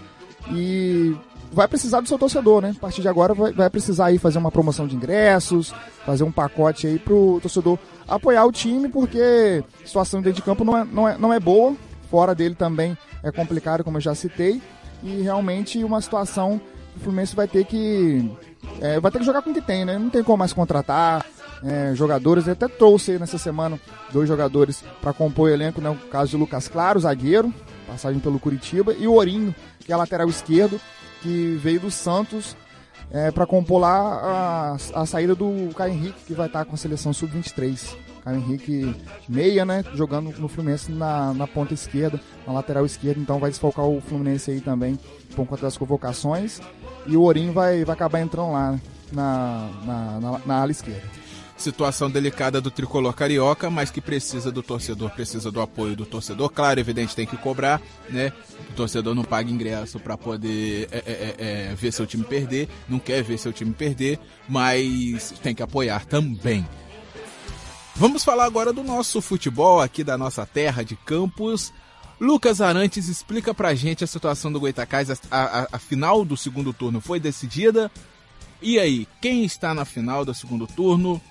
E 0.52 1.16
vai 1.52 1.68
precisar 1.68 2.02
do 2.02 2.08
seu 2.08 2.18
torcedor, 2.18 2.62
né? 2.62 2.74
A 2.76 2.80
partir 2.80 3.02
de 3.02 3.08
agora 3.08 3.34
vai, 3.34 3.52
vai 3.52 3.70
precisar 3.70 4.08
aí 4.08 4.18
fazer 4.18 4.38
uma 4.38 4.52
promoção 4.52 4.88
de 4.88 4.96
ingressos, 4.96 5.74
fazer 6.06 6.24
um 6.24 6.32
pacote 6.32 6.88
aí 6.88 6.98
pro 6.98 7.40
torcedor 7.42 7.78
apoiar 8.08 8.46
o 8.46 8.52
time, 8.52 8.90
porque 8.90 9.64
a 9.84 9.88
situação 9.88 10.22
dentro 10.22 10.38
de 10.38 10.42
campo 10.42 10.64
não 10.64 10.78
é, 10.78 10.84
não 10.86 11.08
é, 11.08 11.18
não 11.18 11.34
é 11.34 11.40
boa, 11.40 11.76
fora 12.10 12.34
dele 12.34 12.56
também 12.56 12.98
é 13.24 13.32
complicado, 13.32 13.84
como 13.84 13.98
eu 13.98 14.02
já 14.02 14.16
citei, 14.16 14.62
e 15.04 15.22
realmente 15.22 15.84
uma 15.84 16.02
situação 16.02 16.60
que 16.94 17.00
o 17.00 17.04
Fluminense 17.04 17.36
vai 17.36 17.48
ter 17.48 17.66
que 17.66 18.30
é, 18.80 19.00
vai 19.00 19.12
ter 19.12 19.20
que 19.20 19.26
jogar 19.26 19.42
com 19.42 19.52
o 19.52 19.54
que 19.54 19.62
tem, 19.62 19.86
né? 19.86 19.98
Não 19.98 20.10
tem 20.10 20.24
como 20.24 20.38
mais 20.38 20.54
contratar 20.54 21.26
é, 21.64 21.94
jogadores. 21.96 22.48
Eu 22.48 22.54
até 22.54 22.68
trouxe 22.68 23.18
nessa 23.18 23.38
semana 23.38 23.80
dois 24.12 24.28
jogadores 24.28 24.84
para 25.02 25.14
compor 25.14 25.50
o 25.50 25.54
elenco, 25.54 25.82
né? 25.82 25.90
O 25.90 25.96
caso 26.10 26.32
de 26.32 26.38
Lucas 26.38 26.68
Claro, 26.68 27.00
zagueiro, 27.00 27.54
passagem 27.88 28.20
pelo 28.20 28.40
Curitiba, 28.40 28.94
e 28.94 29.08
o 29.08 29.14
Ourinho, 29.14 29.56
que 29.80 29.92
é 29.92 29.96
lateral 29.96 30.30
esquerdo, 30.30 30.80
que 31.22 31.56
veio 31.62 31.80
do 31.80 31.92
Santos 31.92 32.56
para 33.34 33.46
compor 33.46 33.82
lá 33.82 34.78
a, 34.94 35.02
a 35.02 35.06
saída 35.06 35.36
do 35.36 35.70
Caio 35.76 35.94
Henrique, 35.94 36.26
que 36.28 36.34
vai 36.34 36.48
estar 36.48 36.64
com 36.64 36.76
a 36.76 36.78
seleção 36.78 37.12
sub-23. 37.12 37.98
Caio 38.24 38.38
Henrique 38.38 38.96
meia, 39.28 39.66
né? 39.66 39.84
Jogando 39.96 40.32
no 40.40 40.48
Fluminense 40.48 40.92
na, 40.92 41.34
na 41.34 41.48
ponta 41.48 41.74
esquerda, 41.74 42.20
na 42.46 42.54
lateral 42.54 42.86
esquerda, 42.86 43.20
então 43.20 43.40
vai 43.40 43.50
desfalcar 43.50 43.86
o 43.86 44.00
Fluminense 44.00 44.52
aí 44.52 44.62
também 44.62 44.98
por 45.36 45.46
conta 45.46 45.64
das 45.64 45.78
convocações. 45.78 46.62
E 47.08 47.18
o 47.18 47.22
Ourinho 47.22 47.52
vai, 47.52 47.84
vai 47.84 47.96
acabar 47.96 48.22
entrando 48.22 48.52
lá 48.52 48.72
né, 48.72 48.82
na, 49.12 49.70
na, 49.86 50.20
na, 50.20 50.42
na 50.46 50.62
ala 50.62 50.72
esquerda. 50.72 51.04
Situação 51.62 52.10
delicada 52.10 52.60
do 52.60 52.72
tricolor 52.72 53.14
carioca, 53.14 53.70
mas 53.70 53.92
que 53.92 54.02
precisa 54.02 54.52
do 54.52 54.64
torcedor, 54.64 55.12
precisa 55.12 55.52
do 55.52 55.62
apoio 55.62 55.96
do 55.96 56.08
torcedor. 56.08 56.50
Claro, 56.50 56.80
evidente, 56.80 57.16
tem 57.16 57.28
que 57.28 57.38
cobrar, 57.38 57.80
né? 58.10 58.34
O 58.72 58.74
torcedor 58.74 59.14
não 59.14 59.24
paga 59.24 59.52
ingresso 59.52 60.00
para 60.00 60.18
poder 60.18 60.90
é, 60.92 60.98
é, 60.98 61.36
é, 61.38 61.76
ver 61.76 61.92
seu 61.92 62.08
time 62.08 62.24
perder, 62.24 62.68
não 62.90 62.98
quer 62.98 63.22
ver 63.22 63.38
seu 63.38 63.54
time 63.54 63.72
perder, 63.74 64.20
mas 64.50 65.36
tem 65.44 65.54
que 65.54 65.62
apoiar 65.62 66.04
também. 66.06 66.68
Vamos 67.96 68.24
falar 68.24 68.46
agora 68.46 68.74
do 68.74 68.82
nosso 68.82 69.22
futebol 69.22 69.82
aqui 69.82 70.04
da 70.04 70.18
nossa 70.18 70.48
terra 70.48 70.82
de 70.82 70.96
Campos. 70.96 71.72
Lucas 72.20 72.60
Arantes 72.60 73.08
explica 73.08 73.54
pra 73.54 73.76
gente 73.76 74.04
a 74.04 74.08
situação 74.08 74.52
do 74.52 74.60
Goitacás. 74.60 75.12
A, 75.12 75.16
a, 75.30 75.68
a 75.74 75.78
final 75.78 76.26
do 76.26 76.36
segundo 76.36 76.74
turno 76.74 77.00
foi 77.00 77.20
decidida. 77.20 77.92
E 78.64 78.80
aí, 78.80 79.08
quem 79.22 79.46
está 79.46 79.76
na 79.76 79.86
final 79.86 80.26
do 80.26 80.34
segundo 80.34 80.66
turno? 80.66 81.22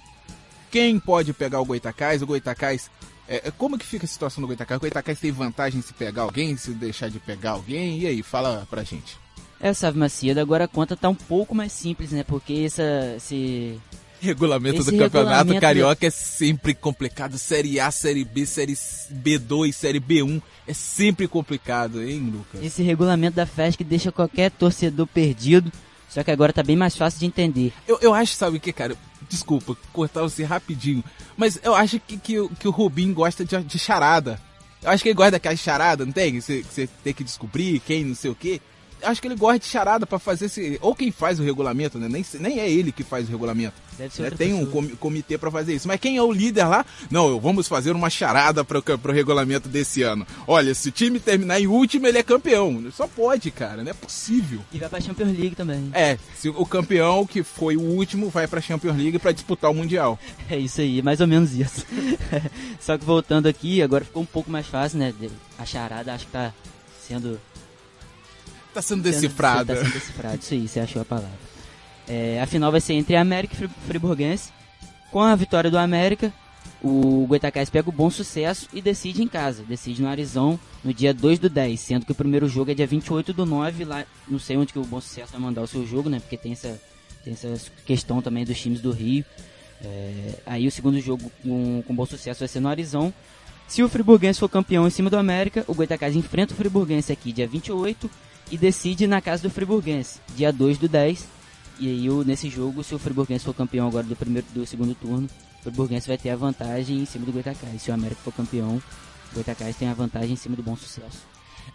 Quem 0.70 0.98
pode 0.98 1.32
pegar 1.32 1.60
o 1.60 1.64
Goitacás? 1.64 2.22
O 2.22 2.26
Goitacás. 2.26 2.90
É, 3.28 3.48
é, 3.48 3.50
como 3.50 3.78
que 3.78 3.86
fica 3.86 4.04
a 4.04 4.08
situação 4.08 4.40
do 4.40 4.46
Goitacás? 4.46 4.78
O 4.78 4.80
Goitacás 4.80 5.18
tem 5.18 5.30
vantagem 5.30 5.82
se 5.82 5.92
pegar 5.92 6.22
alguém, 6.22 6.56
se 6.56 6.72
deixar 6.72 7.08
de 7.08 7.18
pegar 7.18 7.52
alguém? 7.52 8.00
E 8.00 8.06
aí, 8.06 8.22
fala 8.22 8.66
pra 8.68 8.82
gente. 8.82 9.16
É, 9.60 9.72
Sávio 9.74 10.00
Macedo, 10.00 10.40
agora 10.40 10.64
a 10.64 10.68
conta 10.68 10.96
tá 10.96 11.08
um 11.08 11.14
pouco 11.14 11.54
mais 11.54 11.72
simples, 11.72 12.12
né? 12.12 12.24
Porque 12.24 12.64
essa, 12.64 13.14
esse, 13.16 13.78
Regulamento 14.20 14.80
Esse 14.80 14.90
do 14.90 14.98
campeonato 14.98 15.30
regulamento 15.30 15.60
carioca 15.60 16.06
é 16.06 16.10
sempre 16.10 16.74
complicado. 16.74 17.38
Série 17.38 17.80
A, 17.80 17.90
Série 17.90 18.22
B, 18.22 18.44
Série 18.44 18.74
B2, 18.74 19.72
Série 19.72 19.98
B1. 19.98 20.42
É 20.68 20.74
sempre 20.74 21.26
complicado, 21.26 22.02
hein, 22.02 22.30
Lucas? 22.30 22.62
esse 22.62 22.82
regulamento 22.82 23.36
da 23.36 23.46
FESC 23.46 23.82
deixa 23.82 24.12
qualquer 24.12 24.50
torcedor 24.50 25.06
perdido, 25.06 25.72
só 26.10 26.22
que 26.22 26.30
agora 26.30 26.52
tá 26.52 26.62
bem 26.62 26.76
mais 26.76 26.94
fácil 26.96 27.18
de 27.20 27.26
entender. 27.26 27.72
Eu, 27.88 27.98
eu 28.02 28.12
acho, 28.12 28.34
sabe 28.34 28.58
o 28.58 28.60
que, 28.60 28.72
cara? 28.72 28.94
Desculpa, 29.28 29.74
cortar 29.92 30.20
você 30.22 30.44
rapidinho. 30.44 31.02
Mas 31.36 31.58
eu 31.62 31.74
acho 31.74 31.98
que, 32.00 32.18
que, 32.18 32.38
o- 32.38 32.48
que 32.50 32.68
o 32.68 32.70
Rubinho 32.70 33.14
gosta 33.14 33.44
de, 33.44 33.56
de 33.62 33.78
charada. 33.78 34.38
Eu 34.82 34.90
acho 34.90 35.02
que 35.02 35.08
ele 35.10 35.14
gosta 35.16 35.32
daquela 35.32 35.54
charada, 35.56 36.04
não 36.04 36.12
tem? 36.12 36.40
Você, 36.40 36.62
que 36.62 36.74
você 36.74 36.88
tem 37.04 37.14
que 37.14 37.22
descobrir 37.24 37.80
quem, 37.80 38.04
não 38.04 38.14
sei 38.14 38.30
o 38.30 38.34
quê. 38.34 38.60
Acho 39.02 39.20
que 39.20 39.28
ele 39.28 39.36
gosta 39.36 39.58
de 39.58 39.66
charada 39.66 40.06
pra 40.06 40.18
fazer 40.18 40.46
esse. 40.46 40.78
Ou 40.82 40.94
quem 40.94 41.10
faz 41.10 41.38
o 41.40 41.42
regulamento, 41.42 41.98
né? 41.98 42.08
Nem, 42.08 42.24
nem 42.38 42.58
é 42.60 42.70
ele 42.70 42.92
que 42.92 43.02
faz 43.02 43.26
o 43.28 43.30
regulamento. 43.30 43.74
Deve 43.98 44.14
ser 44.14 44.22
né? 44.22 44.30
Tem 44.30 44.52
um 44.54 44.58
pessoa. 44.64 44.72
comi- 44.72 44.96
comitê 44.96 45.36
pra 45.38 45.50
fazer 45.50 45.74
isso. 45.74 45.86
Mas 45.88 46.00
quem 46.00 46.16
é 46.16 46.22
o 46.22 46.32
líder 46.32 46.64
lá? 46.66 46.84
Não, 47.10 47.38
vamos 47.40 47.68
fazer 47.68 47.92
uma 47.92 48.08
charada 48.10 48.64
pro, 48.64 48.82
pro 48.82 49.12
regulamento 49.12 49.68
desse 49.68 50.02
ano. 50.02 50.26
Olha, 50.46 50.74
se 50.74 50.88
o 50.88 50.92
time 50.92 51.20
terminar 51.20 51.60
em 51.60 51.66
último, 51.66 52.06
ele 52.06 52.18
é 52.18 52.22
campeão. 52.22 52.82
Só 52.92 53.06
pode, 53.06 53.50
cara, 53.50 53.82
não 53.82 53.90
é 53.90 53.94
possível. 53.94 54.60
E 54.72 54.78
vai 54.78 54.88
pra 54.88 55.00
Champions 55.00 55.36
League 55.38 55.54
também. 55.56 55.90
É, 55.92 56.18
se 56.36 56.48
o 56.48 56.64
campeão 56.66 57.26
que 57.26 57.42
foi 57.42 57.76
o 57.76 57.82
último 57.82 58.30
vai 58.30 58.46
pra 58.46 58.60
Champions 58.60 58.96
League 58.96 59.18
pra 59.18 59.32
disputar 59.32 59.70
o 59.70 59.74
Mundial. 59.74 60.18
É 60.48 60.56
isso 60.58 60.80
aí, 60.80 61.02
mais 61.02 61.20
ou 61.20 61.26
menos 61.26 61.52
isso. 61.54 61.84
Só 62.80 62.96
que 62.96 63.04
voltando 63.04 63.46
aqui, 63.46 63.82
agora 63.82 64.04
ficou 64.04 64.22
um 64.22 64.26
pouco 64.26 64.50
mais 64.50 64.66
fácil, 64.66 64.98
né? 64.98 65.12
A 65.58 65.64
charada 65.66 66.14
acho 66.14 66.26
que 66.26 66.32
tá 66.32 66.52
sendo 67.06 67.38
Tá 68.74 68.82
sendo 68.82 69.02
decifrada. 69.02 69.74
Tá 69.74 69.82
sendo 69.82 69.92
decifrado, 69.92 70.38
isso 70.42 70.54
aí, 70.54 70.68
você 70.68 70.80
achou 70.80 71.02
a 71.02 71.04
palavra. 71.04 71.30
É, 72.08 72.40
a 72.40 72.46
final 72.46 72.70
vai 72.72 72.80
ser 72.80 72.94
entre 72.94 73.16
América 73.16 73.54
e 73.54 73.56
Fri- 73.56 73.70
Friburguense. 73.86 74.50
Com 75.10 75.20
a 75.20 75.34
vitória 75.34 75.70
do 75.70 75.78
América, 75.78 76.32
o 76.82 77.26
Goitacás 77.28 77.68
pega 77.68 77.88
o 77.88 77.92
bom 77.92 78.08
sucesso 78.10 78.68
e 78.72 78.80
decide 78.80 79.22
em 79.22 79.28
casa. 79.28 79.62
Decide 79.64 80.00
no 80.02 80.08
Arizão 80.08 80.58
no 80.84 80.94
dia 80.94 81.12
2 81.12 81.38
do 81.38 81.48
10, 81.50 81.78
sendo 81.80 82.06
que 82.06 82.12
o 82.12 82.14
primeiro 82.14 82.48
jogo 82.48 82.70
é 82.70 82.74
dia 82.74 82.86
28 82.86 83.32
do 83.32 83.44
9. 83.44 83.84
Lá, 83.84 84.04
não 84.28 84.38
sei 84.38 84.56
onde 84.56 84.72
que 84.72 84.78
o 84.78 84.84
bom 84.84 85.00
sucesso 85.00 85.32
vai 85.32 85.40
mandar 85.40 85.62
o 85.62 85.66
seu 85.66 85.84
jogo, 85.86 86.08
né? 86.08 86.20
Porque 86.20 86.36
tem 86.36 86.52
essa, 86.52 86.80
tem 87.24 87.32
essa 87.32 87.54
questão 87.84 88.22
também 88.22 88.44
dos 88.44 88.58
times 88.58 88.80
do 88.80 88.92
Rio. 88.92 89.24
É, 89.82 90.34
aí 90.46 90.66
o 90.66 90.70
segundo 90.70 91.00
jogo 91.00 91.30
com, 91.42 91.82
com 91.86 91.94
bom 91.94 92.06
sucesso 92.06 92.40
vai 92.40 92.48
ser 92.48 92.60
no 92.60 92.68
Arizão. 92.68 93.12
Se 93.66 93.82
o 93.82 93.88
Friburguense 93.88 94.38
for 94.40 94.48
campeão 94.48 94.86
em 94.86 94.90
cima 94.90 95.08
do 95.10 95.16
América, 95.16 95.64
o 95.68 95.74
Goitacás 95.74 96.14
enfrenta 96.16 96.52
o 96.54 96.56
Friburguense 96.56 97.12
aqui 97.12 97.32
dia 97.32 97.46
28 97.46 98.10
e 98.50 98.58
decide 98.58 99.06
na 99.06 99.20
casa 99.20 99.42
do 99.42 99.50
Friburguense, 99.50 100.18
dia 100.36 100.52
2 100.52 100.78
do 100.78 100.88
10. 100.88 101.26
E 101.78 101.88
aí 101.88 102.08
nesse 102.26 102.50
jogo, 102.50 102.82
se 102.84 102.94
o 102.94 102.98
Friburguense 102.98 103.44
for 103.44 103.54
campeão 103.54 103.88
agora 103.88 104.04
do 104.06 104.14
primeiro 104.16 104.46
do 104.52 104.66
segundo 104.66 104.94
turno, 104.94 105.28
o 105.60 105.62
Friburguense 105.62 106.06
vai 106.08 106.18
ter 106.18 106.30
a 106.30 106.36
vantagem 106.36 106.98
em 106.98 107.06
cima 107.06 107.24
do 107.24 107.32
Goitacás. 107.32 107.80
Se 107.82 107.90
o 107.90 107.94
América 107.94 108.20
for 108.22 108.32
campeão, 108.34 108.76
o 109.30 109.34
Goitacás 109.34 109.76
tem 109.76 109.88
a 109.88 109.94
vantagem 109.94 110.32
em 110.32 110.36
cima 110.36 110.56
do 110.56 110.62
bom 110.62 110.76
sucesso. 110.76 111.18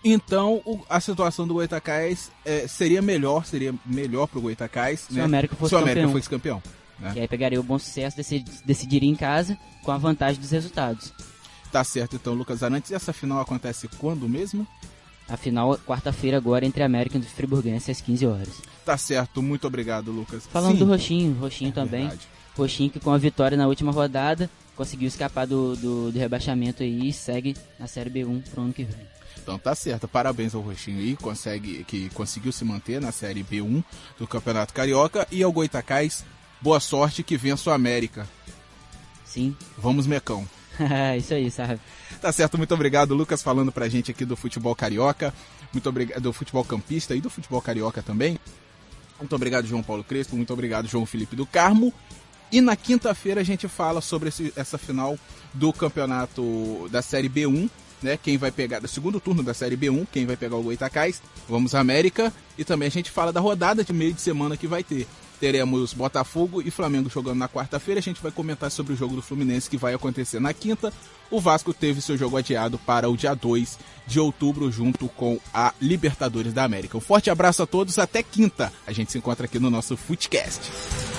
Então, 0.03 0.61
o- 0.65 0.81
a 0.89 0.99
situação 0.99 1.47
do 1.47 1.55
Goitacás 1.55 2.29
é, 2.43 2.67
seria 2.67 3.01
melhor, 3.01 3.45
seria 3.45 3.73
melhor 3.85 4.27
pro 4.27 4.41
Goitacás, 4.41 5.01
Se 5.07 5.13
né? 5.13 5.21
o 5.21 5.25
América 5.25 5.55
fosse 5.55 5.69
se 5.69 5.75
o 5.75 5.77
América 5.79 6.07
fosse 6.09 6.29
campeão. 6.29 6.61
né? 6.99 7.13
E 7.15 7.19
aí 7.21 7.27
pegaria 7.27 7.59
o 7.59 7.63
bom 7.63 7.79
sucesso, 7.79 8.15
decidi- 8.15 8.51
decidiria 8.65 9.09
em 9.09 9.15
casa 9.15 9.57
com 9.83 9.91
a 9.91 9.97
vantagem 9.97 10.39
dos 10.39 10.51
resultados. 10.51 11.11
Tá 11.71 11.83
certo, 11.83 12.15
então, 12.15 12.33
Lucas 12.33 12.61
Arantes. 12.63 12.91
E 12.91 12.95
essa 12.95 13.11
final 13.11 13.39
acontece 13.41 13.87
quando 13.97 14.29
mesmo? 14.29 14.67
A 15.27 15.35
final, 15.35 15.77
quarta-feira 15.79 16.37
agora, 16.37 16.65
entre 16.65 16.83
América 16.83 17.17
e 17.17 17.21
Friburguense, 17.21 17.89
às 17.89 17.99
15 17.99 18.25
horas. 18.27 18.61
Tá 18.85 18.95
certo, 18.97 19.41
muito 19.41 19.65
obrigado, 19.65 20.11
Lucas. 20.11 20.45
Falando 20.45 20.73
Sim, 20.73 20.79
do 20.79 20.85
Roxinho, 20.85 21.33
Roxinho 21.39 21.71
também. 21.71 22.01
verdade. 22.01 22.27
Roxinho 22.55 22.89
que 22.91 22.99
com 22.99 23.11
a 23.11 23.17
vitória 23.17 23.57
na 23.57 23.67
última 23.67 23.91
rodada 23.91 24.49
conseguiu 24.75 25.07
escapar 25.07 25.47
do, 25.47 25.75
do, 25.75 26.11
do 26.11 26.19
rebaixamento 26.19 26.83
aí 26.83 27.09
e 27.09 27.13
segue 27.13 27.55
na 27.79 27.87
Série 27.87 28.09
B1 28.09 28.43
pro 28.49 28.61
ano 28.61 28.73
que 28.73 28.83
vem. 28.83 29.05
Então 29.41 29.57
tá 29.59 29.73
certo, 29.75 30.07
parabéns 30.07 30.55
ao 30.55 30.61
Roxinho 30.61 30.99
aí, 30.99 31.15
consegue, 31.15 31.83
que 31.83 32.09
conseguiu 32.09 32.51
se 32.51 32.63
manter 32.63 33.01
na 33.01 33.11
Série 33.11 33.43
B1 33.43 33.83
do 34.17 34.27
Campeonato 34.27 34.73
Carioca. 34.73 35.27
E 35.31 35.41
ao 35.43 35.51
Goitacás, 35.51 36.23
boa 36.61 36.79
sorte 36.79 37.23
que 37.23 37.37
vença 37.37 37.69
o 37.69 37.73
América. 37.73 38.27
Sim, 39.25 39.55
Vamos, 39.77 40.07
Mecão. 40.07 40.47
isso 41.17 41.33
aí, 41.33 41.49
sabe? 41.51 41.79
Tá 42.21 42.31
certo, 42.31 42.57
muito 42.57 42.73
obrigado, 42.73 43.13
Lucas, 43.13 43.41
falando 43.41 43.71
pra 43.71 43.87
gente 43.87 44.11
aqui 44.11 44.25
do 44.25 44.35
futebol 44.35 44.75
carioca, 44.75 45.33
muito 45.73 45.87
obrigado 45.89 46.21
do 46.21 46.33
futebol 46.33 46.63
campista 46.63 47.15
e 47.15 47.21
do 47.21 47.29
futebol 47.29 47.61
carioca 47.61 48.01
também. 48.01 48.39
Muito 49.19 49.35
obrigado, 49.35 49.65
João 49.67 49.81
Paulo 49.83 50.03
Crespo, 50.03 50.35
muito 50.35 50.51
obrigado, 50.51 50.87
João 50.87 51.05
Felipe 51.05 51.35
do 51.35 51.45
Carmo. 51.45 51.93
E 52.51 52.61
na 52.61 52.75
quinta-feira 52.75 53.41
a 53.41 53.43
gente 53.43 53.67
fala 53.67 54.01
sobre 54.01 54.29
esse- 54.29 54.53
essa 54.55 54.77
final 54.77 55.17
do 55.53 55.71
campeonato 55.73 56.87
da 56.91 57.01
Série 57.01 57.27
B1, 57.29 57.69
né? 58.03 58.17
Quem 58.21 58.37
vai 58.37 58.51
pegar, 58.51 58.79
do 58.79 58.87
segundo 58.87 59.19
turno 59.19 59.41
da 59.41 59.53
Série 59.53 59.75
B1, 59.75 60.05
quem 60.11 60.25
vai 60.25 60.35
pegar 60.37 60.55
o 60.57 60.63
Goitacás, 60.63 61.21
vamos 61.49 61.73
América. 61.73 62.31
E 62.57 62.63
também 62.63 62.87
a 62.87 62.91
gente 62.91 63.09
fala 63.09 63.33
da 63.33 63.39
rodada 63.39 63.83
de 63.83 63.91
meio 63.91 64.13
de 64.13 64.21
semana 64.21 64.55
que 64.55 64.67
vai 64.67 64.83
ter. 64.83 65.07
Teremos 65.39 65.93
Botafogo 65.93 66.61
e 66.61 66.71
Flamengo 66.71 67.09
jogando 67.09 67.37
na 67.37 67.49
quarta-feira. 67.49 67.99
A 67.99 68.03
gente 68.03 68.21
vai 68.21 68.31
comentar 68.31 68.71
sobre 68.71 68.93
o 68.93 68.95
jogo 68.95 69.15
do 69.15 69.21
Fluminense 69.21 69.69
que 69.69 69.77
vai 69.77 69.93
acontecer 69.93 70.39
na 70.39 70.53
quinta. 70.53 70.91
O 71.29 71.39
Vasco 71.39 71.73
teve 71.73 72.01
seu 72.01 72.17
jogo 72.17 72.37
adiado 72.37 72.77
para 72.79 73.09
o 73.09 73.17
dia 73.17 73.33
2 73.33 73.77
de 74.07 74.19
outubro, 74.19 74.71
junto 74.71 75.07
com 75.09 75.39
a 75.53 75.73
Libertadores 75.81 76.53
da 76.53 76.63
América. 76.63 76.97
Um 76.97 77.01
forte 77.01 77.29
abraço 77.29 77.63
a 77.63 77.67
todos, 77.67 77.97
até 77.97 78.21
quinta. 78.21 78.71
A 78.85 78.91
gente 78.91 79.11
se 79.11 79.17
encontra 79.17 79.45
aqui 79.45 79.59
no 79.59 79.69
nosso 79.69 79.97
Footcast. 79.97 81.14